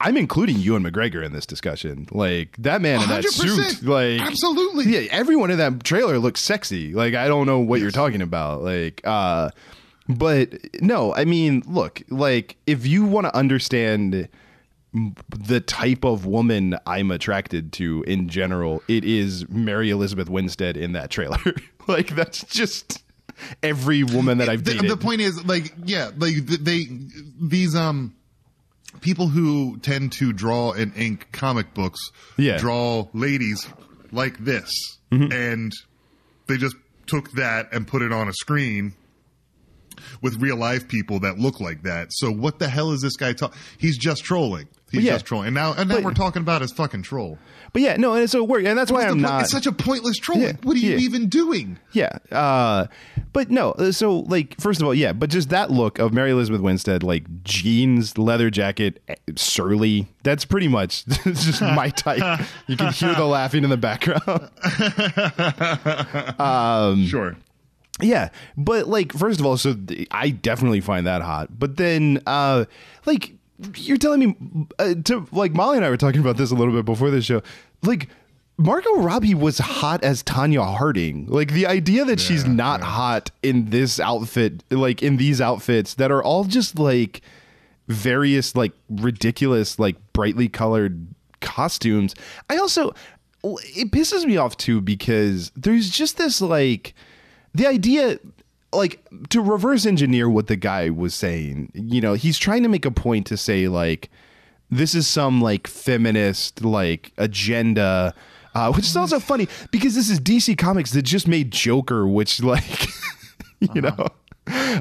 [0.02, 2.08] I'm including Ewan McGregor in this discussion.
[2.12, 4.86] Like that man in that suit, like Absolutely.
[4.86, 5.08] yeah.
[5.12, 6.94] Everyone in that trailer looks sexy.
[6.94, 8.64] Like I don't know what you're talking about.
[8.64, 9.50] Like, uh,
[10.08, 14.30] but no, I mean, look, like if you want to understand
[14.94, 20.94] the type of woman I'm attracted to in general, it is Mary Elizabeth Winstead in
[20.94, 21.38] that trailer.
[21.88, 23.04] like that's just
[23.62, 24.90] every woman that I've the, dated.
[24.90, 26.88] the point is like yeah like they
[27.42, 28.14] these um
[29.02, 32.00] people who tend to draw and ink comic books
[32.38, 32.58] Yeah.
[32.58, 33.68] draw ladies
[34.12, 34.72] like this
[35.12, 35.32] Mm-hmm.
[35.32, 35.72] and
[36.48, 36.76] they just
[37.08, 38.94] took that and put it on a screen
[40.22, 42.12] with real life people that look like that.
[42.12, 43.58] So what the hell is this guy talking?
[43.78, 44.68] He's just trolling.
[44.92, 45.14] He's yeah.
[45.14, 45.48] just trolling.
[45.48, 47.38] And now, and now But- we're talking about his fucking troll.
[47.72, 49.44] But yeah, no, and so it worked, and that's why I'm not.
[49.44, 50.40] It's such a pointless troll.
[50.40, 50.98] Yeah, what are you yeah.
[50.98, 51.78] even doing?
[51.92, 52.18] Yeah.
[52.32, 52.88] Uh,
[53.32, 56.32] but no, uh, so like, first of all, yeah, but just that look of Mary
[56.32, 62.40] Elizabeth Winstead, like jeans, leather jacket, eh, surly, that's pretty much just my type.
[62.66, 64.50] You can hear the laughing in the background.
[66.40, 67.38] um, Sure.
[68.02, 69.76] Yeah, but like first of all, so
[70.12, 71.60] I definitely find that hot.
[71.60, 72.66] But then, uh,
[73.06, 73.34] like
[73.76, 74.36] you're telling me,
[74.80, 77.22] uh, to like Molly and I were talking about this a little bit before the
[77.22, 77.42] show.
[77.84, 78.10] Like
[78.58, 81.28] Margot Robbie was hot as Tonya Harding.
[81.28, 86.12] Like the idea that she's not hot in this outfit, like in these outfits that
[86.12, 87.22] are all just like
[87.88, 91.08] various like ridiculous like brightly colored
[91.42, 92.16] costumes.
[92.50, 92.94] I also
[93.44, 96.94] it pisses me off too because there's just this like
[97.54, 98.20] the idea
[98.72, 101.72] like to reverse engineer what the guy was saying.
[101.74, 104.10] You know, he's trying to make a point to say like
[104.70, 108.14] this is some like feminist like agenda
[108.56, 112.42] uh, which is also funny because this is DC Comics that just made Joker, which
[112.42, 112.88] like
[113.60, 114.08] you know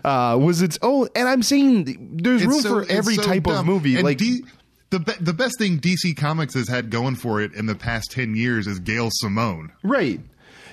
[0.04, 1.08] uh, was its own.
[1.14, 3.94] And I'm saying there's It's room so- for every so type of movie.
[3.96, 4.42] And like D-
[4.90, 8.10] the be- the best thing DC Comics has had going for it in the past
[8.10, 9.70] ten years is Gail Simone.
[9.82, 10.20] Right.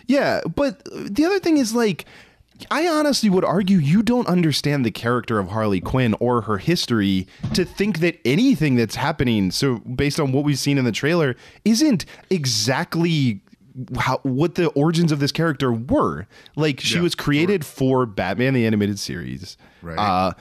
[0.07, 2.05] Yeah, but the other thing is like
[2.71, 7.27] I honestly would argue you don't understand the character of Harley Quinn or her history
[7.53, 11.35] to think that anything that's happening so based on what we've seen in the trailer
[11.65, 13.41] isn't exactly
[13.97, 16.27] how what the origins of this character were.
[16.55, 19.57] Like she Yeah, was created for Batman the animated series.
[19.81, 19.97] Right.
[19.97, 20.33] Uh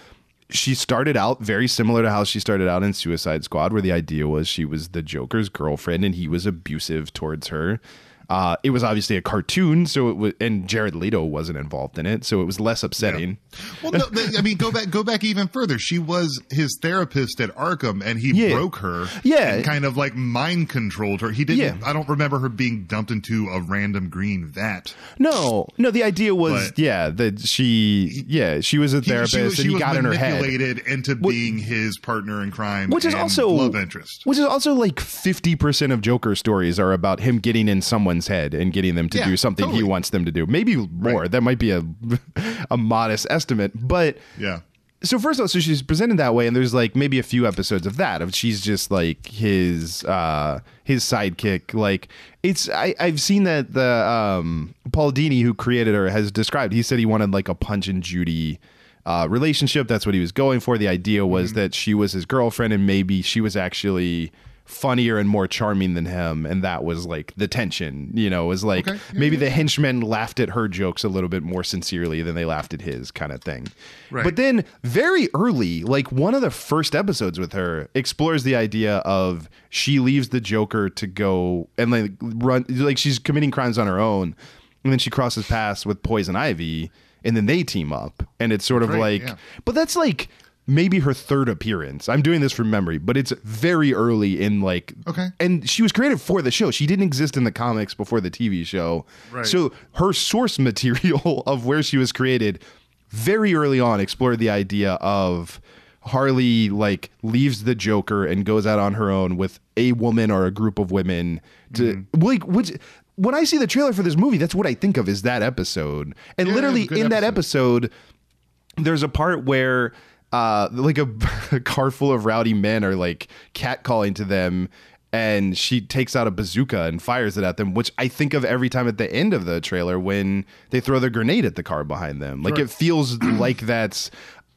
[0.51, 3.91] she started out very similar to how she started out in Suicide Squad, where the
[3.91, 7.81] idea was she was the Joker's girlfriend and he was abusive towards her.
[8.29, 12.07] Uh, it was obviously a cartoon, so it was, and Jared Leto wasn't involved in
[12.07, 13.39] it, so it was less upsetting.
[13.83, 15.79] Well, no, th- I mean, go back, go back even further.
[15.79, 18.55] She was his therapist at Arkham, and he Yeah.
[18.55, 19.09] broke her.
[19.23, 19.55] Yeah.
[19.55, 21.31] and kind of like mind controlled her.
[21.31, 21.61] He didn't.
[21.61, 21.77] Yeah.
[21.89, 24.95] I don't remember her being dumped into a random green vat.
[25.19, 29.35] No, no, the idea was, But- yeah, that she, yeah, she was a He- therapist
[29.35, 30.41] she was, she and he got in her head.
[30.41, 34.23] manipulated into being his partner in crime, which is and also love interest.
[34.25, 38.29] Which is also like fifty percent of Joker stories are about him getting in someone's
[38.29, 40.47] head and getting them to Yeah, do something he wants them to do.
[40.47, 41.29] Maybe more.
[41.29, 41.83] That might be a
[42.71, 43.44] a modest estimate,
[43.75, 44.61] but Yeah.
[45.03, 47.47] so first of all, so she's presented that way, and there's like maybe a few
[47.47, 51.75] episodes of that of she's just like his uh his sidekick.
[51.75, 52.09] Like
[52.43, 56.73] it's I I've seen that the um Paul Dini who created her has described.
[56.73, 58.59] He said he wanted like a Punch and Judy.
[59.07, 59.87] Uh, relationship.
[59.87, 60.79] That's what he was going for.
[60.79, 61.61] The idea was Mm-hmm.
[61.61, 64.33] that she was his girlfriend, and maybe she was actually
[64.65, 68.11] funnier and more charming than him, and that was like the tension.
[68.15, 68.99] You know, it was like Okay.
[69.13, 69.41] Yeah, maybe yeah.
[69.41, 72.81] the henchmen laughed at her jokes a little bit more sincerely than they laughed at
[72.81, 73.67] his kind of thing.
[74.11, 74.25] Right.
[74.25, 78.99] But then very early, like one of the first episodes with her explores the idea
[78.99, 83.87] of she leaves the Joker to go and like run like she's committing crimes on
[83.87, 84.35] her own
[84.83, 86.91] and then she crosses paths with Poison Ivy
[87.25, 89.37] and then they team up and it's sort of Right, like yeah.
[89.65, 90.29] but that's like
[90.67, 92.09] maybe her third appearance.
[92.09, 95.29] I'm doing this from memory, but it's very early in like Okay.
[95.39, 96.71] And she was created for the show.
[96.71, 99.05] She didn't exist in the comics before the TV show.
[99.31, 99.45] Right.
[99.47, 102.63] So her source material of where she was created
[103.11, 105.61] very early on explored the idea of
[106.03, 110.45] Harley like leaves the Joker and goes out on her own with a woman or
[110.47, 111.41] a group of women
[111.75, 112.21] to Mm-hmm.
[112.23, 112.73] like which
[113.17, 115.43] when I see the trailer for this movie, that's what I think of is that
[115.43, 116.15] episode.
[116.37, 117.85] And Yeah, literally it's a good in that episode.
[117.85, 119.93] episode, there's a part where
[120.35, 121.09] uh like a,
[121.53, 124.69] a car full of rowdy men are like catcalling to them
[125.13, 128.45] and she takes out a bazooka and fires it at them which i think of
[128.45, 131.63] every time at the end of the trailer when they throw the grenade at the
[131.63, 132.65] car behind them like Sure.
[132.65, 134.11] it feels like that's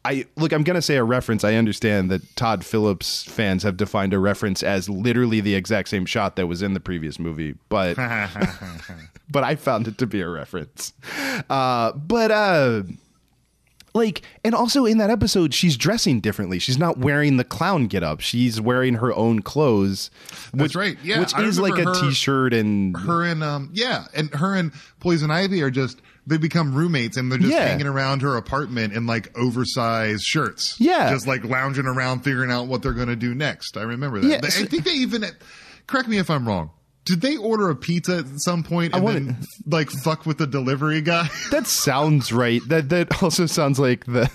[0.06, 0.54] I look.
[0.54, 1.44] I'm gonna say a reference.
[1.44, 6.06] I understand that Todd Phillips fans have defined a reference as literally the exact same
[6.06, 7.98] shot that was in the previous movie, but
[9.30, 10.94] but I found it to be a reference.
[11.50, 12.84] Uh, but uh,
[13.98, 16.60] like, and also in that episode, she's dressing differently.
[16.60, 18.22] She's not wearing the clown get up.
[18.22, 20.10] She's wearing her own clothes.
[20.54, 20.98] That's which, right.
[21.04, 24.56] Yeah, which I is like a her, t-shirt and her and um yeah and her
[24.56, 27.66] and poison ivy are just they become roommates and they're just Yeah.
[27.68, 31.10] hanging around her apartment in like oversized shirts Yeah.
[31.10, 34.28] just like lounging around figuring out what they're going to do next i remember that
[34.28, 35.26] Yeah, i think they even
[35.88, 36.70] correct me if i'm wrong
[37.08, 40.46] Did they order a pizza at some point and wanna- then like fuck with the
[40.46, 41.30] delivery guy?
[41.52, 42.62] That sounds right.
[42.68, 44.30] That that also sounds like the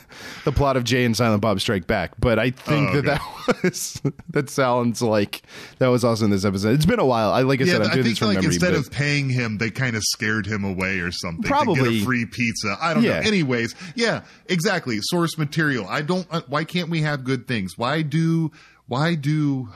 [0.47, 2.13] the plot of Jay and Silent Bob Strike Back.
[2.19, 4.01] But I think Oh, that that was
[4.31, 5.43] that sounds like
[5.79, 6.75] that was also in this episode.
[6.75, 7.31] It's been a while.
[7.33, 8.55] I like I yeah, said, I'm I doing think this from like memory.
[8.55, 11.43] instead but- of paying him, they kind of scared him away or something.
[11.45, 11.75] Probably.
[11.99, 12.77] get a free pizza.
[12.81, 13.21] I don't Yeah.
[13.21, 13.27] know.
[13.29, 14.99] Anyways, yeah, exactly.
[15.03, 15.87] Source material.
[15.87, 16.27] I don't.
[16.31, 17.77] uh, Why can't we have good things?
[17.77, 18.51] Why do?
[18.87, 19.69] Why do?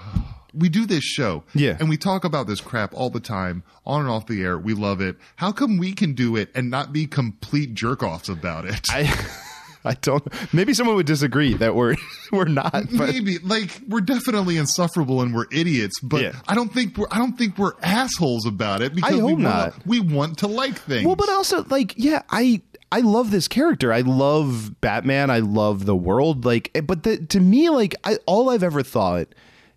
[0.57, 1.77] We do this show, Yeah.
[1.79, 4.59] and we talk about this crap all the time, on and off the air.
[4.59, 5.17] We love it.
[5.37, 8.81] How come we can do it and not be complete jerk offs about it?
[8.91, 9.13] I
[9.85, 10.27] I don't.
[10.53, 11.95] Maybe someone would disagree that we're
[12.33, 12.73] we're not.
[12.73, 16.33] But Maybe like we're definitely insufferable and we're idiots, but Yeah.
[16.49, 19.31] I don't think we're I don't think we're assholes about it because I we hope
[19.33, 19.87] wanna- not.
[19.87, 21.07] we want to like things.
[21.07, 23.93] Well, but also like, yeah, I I love this character.
[23.93, 25.29] I love Batman.
[25.31, 26.45] I love the world.
[26.45, 29.27] Like, eh, but the, to me, like, I all I've ever thought,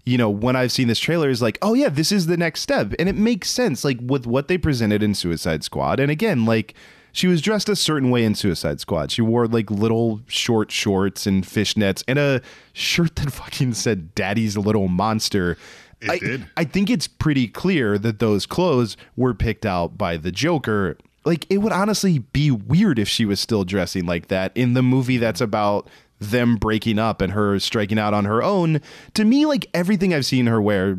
[0.06, 2.62] you know, when I've seen this trailer is like, oh yeah, this is the next
[2.62, 6.00] step, and it makes sense, like with what they presented in Suicide Squad.
[6.00, 6.74] And again, like.
[7.12, 9.10] She was dressed a certain way in Suicide Squad.
[9.10, 12.40] She wore like little short shorts and fishnets and a
[12.72, 15.58] shirt that fucking said "Daddy's Little Monster."
[16.02, 16.48] It I, did.
[16.56, 20.98] I think it's pretty clear that those clothes were picked out by the Joker.
[21.26, 24.84] Like, it would honestly be weird if she was still dressing like that in the
[24.84, 25.90] movie that's about
[26.20, 28.82] them breaking up and her striking out on her own.
[29.14, 30.98] To me, like everything I've seen her wear,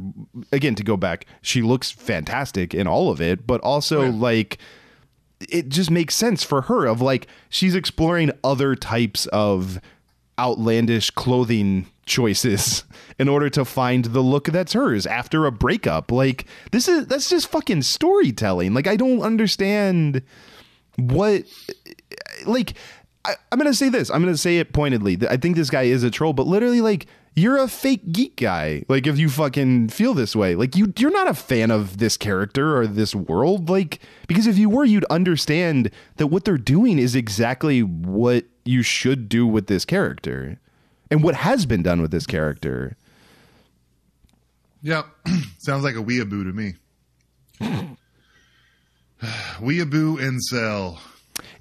[0.50, 4.58] again, to go back, she looks fantastic in all of it, but also like
[5.48, 9.80] it just makes sense for her of like she's exploring other types of
[10.38, 12.84] outlandish clothing choices
[13.18, 17.28] in order to find the look that's hers after a breakup like this is that's
[17.28, 20.22] just fucking storytelling like i don't understand
[20.96, 21.44] what
[22.46, 22.74] like
[23.24, 26.02] I, i'm gonna say this i'm gonna say it pointedly i think this guy is
[26.02, 27.06] a troll but literally like
[27.36, 31.10] you're a fake geek guy like if you fucking feel this way like you you're
[31.10, 35.04] not a fan of this character or this world like because if you were you'd
[35.06, 40.58] understand that what they're doing is exactly what you should do with this character
[41.10, 42.96] and what has been done with this character
[44.82, 45.06] Yep.
[45.58, 46.74] Sounds like a weeaboo to me.
[49.60, 50.98] weeaboo incel.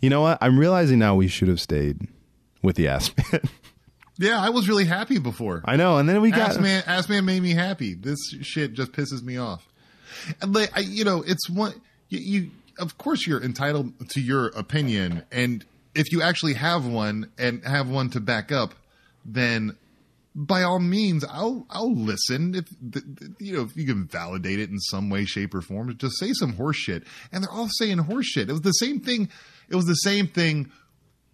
[0.02, 2.08] You know what i'm realizing now we should have stayed
[2.62, 3.42] with the ass man
[4.22, 5.62] Yeah, I was really happy before.
[5.64, 7.94] i know and then we got Ass man, ass man made me happy.
[7.94, 9.66] This shit just pisses me off.
[10.42, 11.74] And like, I, you know, it's one
[12.10, 12.52] you, you.
[12.78, 15.64] Of course, you're entitled to your opinion, and
[15.96, 18.74] if you actually have one and have one to back up,
[19.24, 19.78] then
[20.36, 22.56] by all means, I'll I'll listen.
[22.56, 22.66] If
[23.40, 26.34] you know, if you can validate it in some way, shape, or form, just say
[26.34, 27.04] some horse shit.
[27.32, 28.50] And they're all saying horse shit.
[28.50, 29.30] It was the same thing.
[29.70, 30.72] It was the same thing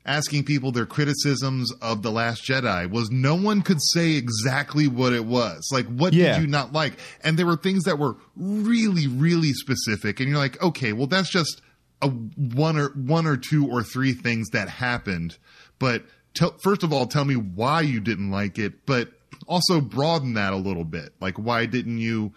[0.05, 5.13] asking people their criticisms of the last jedi was no one could say exactly what
[5.13, 5.67] it was.
[5.71, 6.33] Like what Yeah.
[6.35, 6.99] did you not like?
[7.23, 11.31] And there were things that were really really specific and you're like okay well that's
[11.31, 11.59] just
[12.03, 15.37] a one or one or two or three things that happened.
[15.79, 16.03] But
[16.35, 19.09] tell, first of all tell me why you didn't like it but
[19.47, 21.13] also broaden that a little bit.
[21.19, 22.31] Like why didn't you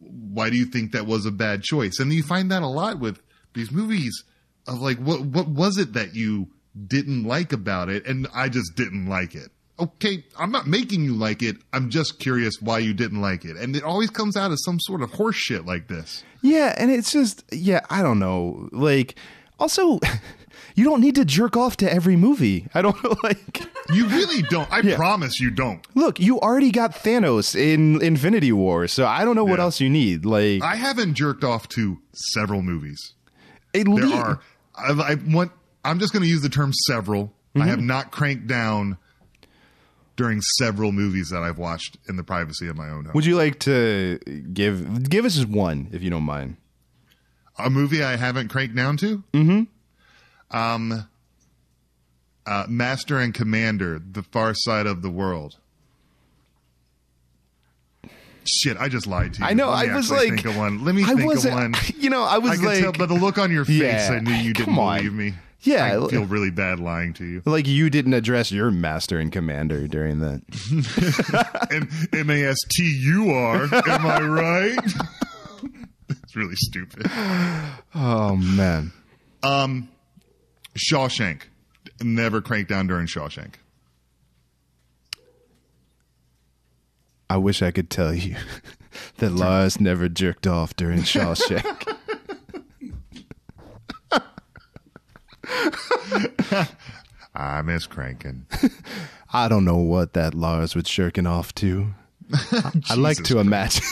[0.00, 1.98] why do you think that was a bad choice?
[1.98, 3.22] And you find that a lot with
[3.54, 4.22] these movies
[4.66, 6.48] of like, what what was it that you
[6.86, 8.06] didn't like about it?
[8.06, 9.50] And I just didn't like it.
[9.78, 11.56] Okay, I'm not making you like it.
[11.72, 13.56] I'm just curious why you didn't like it.
[13.56, 16.22] And it always comes out as some sort of horse shit like this.
[16.42, 18.68] Yeah, and it's just yeah, I don't know.
[18.72, 19.14] Like
[19.58, 19.98] also
[20.74, 22.66] you don't need to jerk off to every movie.
[22.74, 24.70] I don't like You really don't.
[24.70, 25.84] I promise you don't.
[25.96, 29.64] Look, you already got Thanos in Infinity War, so I don't know what Yeah.
[29.64, 30.24] else you need.
[30.26, 33.14] Like I haven't jerked off to several movies.
[33.74, 34.40] At There are.
[34.74, 35.52] I, I want.
[35.84, 37.32] I'm just going to use the term several.
[37.56, 38.96] I have not cranked down
[40.16, 43.12] during several movies that I've watched in the privacy of my own home.
[43.14, 44.18] Would you like to
[44.52, 46.58] give give us one if you don't mind?
[47.58, 49.24] A movie I haven't cranked down to?
[49.32, 50.56] Mm-hmm.
[50.56, 51.08] Um,
[52.46, 55.56] uh, Master and Commander: The Far Side of the World.
[58.50, 59.46] Shit, I just lied to you.
[59.46, 59.68] I know.
[59.70, 60.84] I was like, think of one.
[60.84, 61.74] Let me I think of one.
[61.96, 63.80] You know, I was I could like, tell by the look on your face.
[63.82, 64.98] Yeah, I knew you didn't on.
[64.98, 65.34] believe me.
[65.62, 66.02] Yeah.
[66.04, 67.42] I feel really bad lying to you.
[67.44, 70.40] like you didn't address your master and commander during that.
[71.70, 73.64] M M A S T U R.
[73.64, 74.78] Am I right?
[76.08, 77.06] it's really stupid.
[77.94, 78.92] Oh man.
[79.42, 79.88] Um,
[80.76, 81.42] Shawshank.
[82.02, 83.54] Never cranked down during Shawshank.
[87.30, 88.34] I wish I could tell you
[89.18, 91.96] that Lars never jerked off during Shawshank.
[97.32, 98.46] I miss cranking.
[99.32, 101.94] I don't know what that Lars was jerking off to.
[102.90, 103.84] I like to imagine.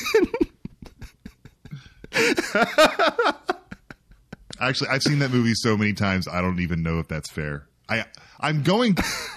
[4.61, 6.27] Actually, I've seen that movie so many times.
[6.27, 7.69] I don't even know if that's fair.
[7.89, 8.05] I
[8.41, 8.97] I'm going.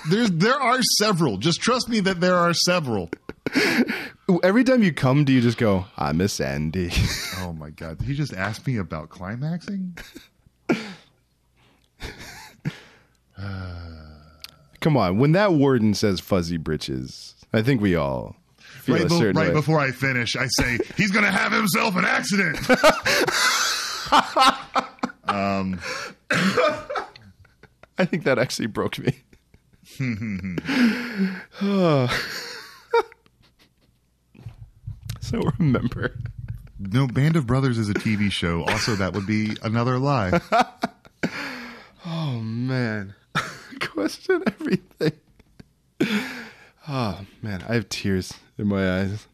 [0.10, 1.38] There's there are several.
[1.38, 3.10] Just trust me that there are several.
[4.44, 6.90] Every time you come, do you just go, I miss Andy?
[7.40, 7.98] Oh my god!
[7.98, 9.98] Did he just ask me about climaxing?
[14.80, 15.18] Come on.
[15.20, 19.50] When that warden says fuzzy britches, I think we all feel right a certain right
[19.50, 19.54] way.
[19.54, 22.58] before I finish, I say he's going to have himself an accident.
[25.26, 25.80] um,
[27.98, 29.24] I think that actually broke me.
[35.32, 36.16] So remember.
[36.78, 38.64] no, Band of Brothers is a TV show.
[38.66, 40.40] Also, that would be another lie.
[42.04, 43.14] Oh man.
[43.80, 45.12] Question everything.
[46.88, 49.28] Oh man, I have tears in my eyes.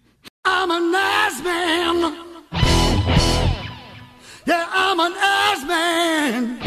[0.43, 2.25] I'm an ass man.
[4.45, 6.66] Yeah, I'm an ass man.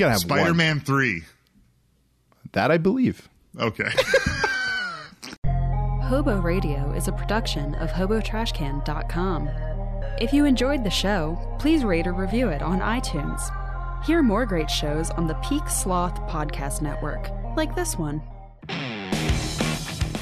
[0.00, 1.22] Gotta have Spider Man 3.
[2.52, 3.28] That I believe.
[3.58, 3.90] Okay.
[6.02, 9.48] Hobo Radio is a production of HoboTrashCan.com.
[10.20, 13.40] If you enjoyed the show, please rate or review it on iTunes.
[14.04, 18.20] Hear more great shows on the Peak Sloth Podcast Network, like this one.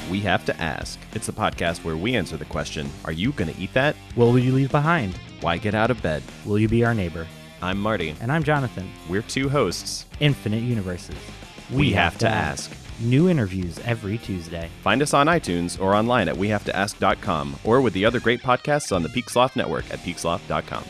[0.09, 0.99] We Have to Ask.
[1.13, 3.95] It's a podcast where we answer the question Are you going to eat that?
[4.15, 5.15] What will you leave behind?
[5.41, 6.23] Why get out of bed?
[6.45, 7.25] Will you be our neighbor?
[7.61, 8.15] I'm Marty.
[8.21, 8.89] And I'm Jonathan.
[9.09, 10.05] We're two hosts.
[10.19, 11.15] Infinite Universes.
[11.71, 12.71] We, have, to ask.
[12.99, 14.69] New interviews every Tuesday.
[14.83, 19.03] Find us on iTunes or online at wehavetoask.com or with the other great podcasts on
[19.03, 20.83] the Peak Sloth Network at peaksloth.com.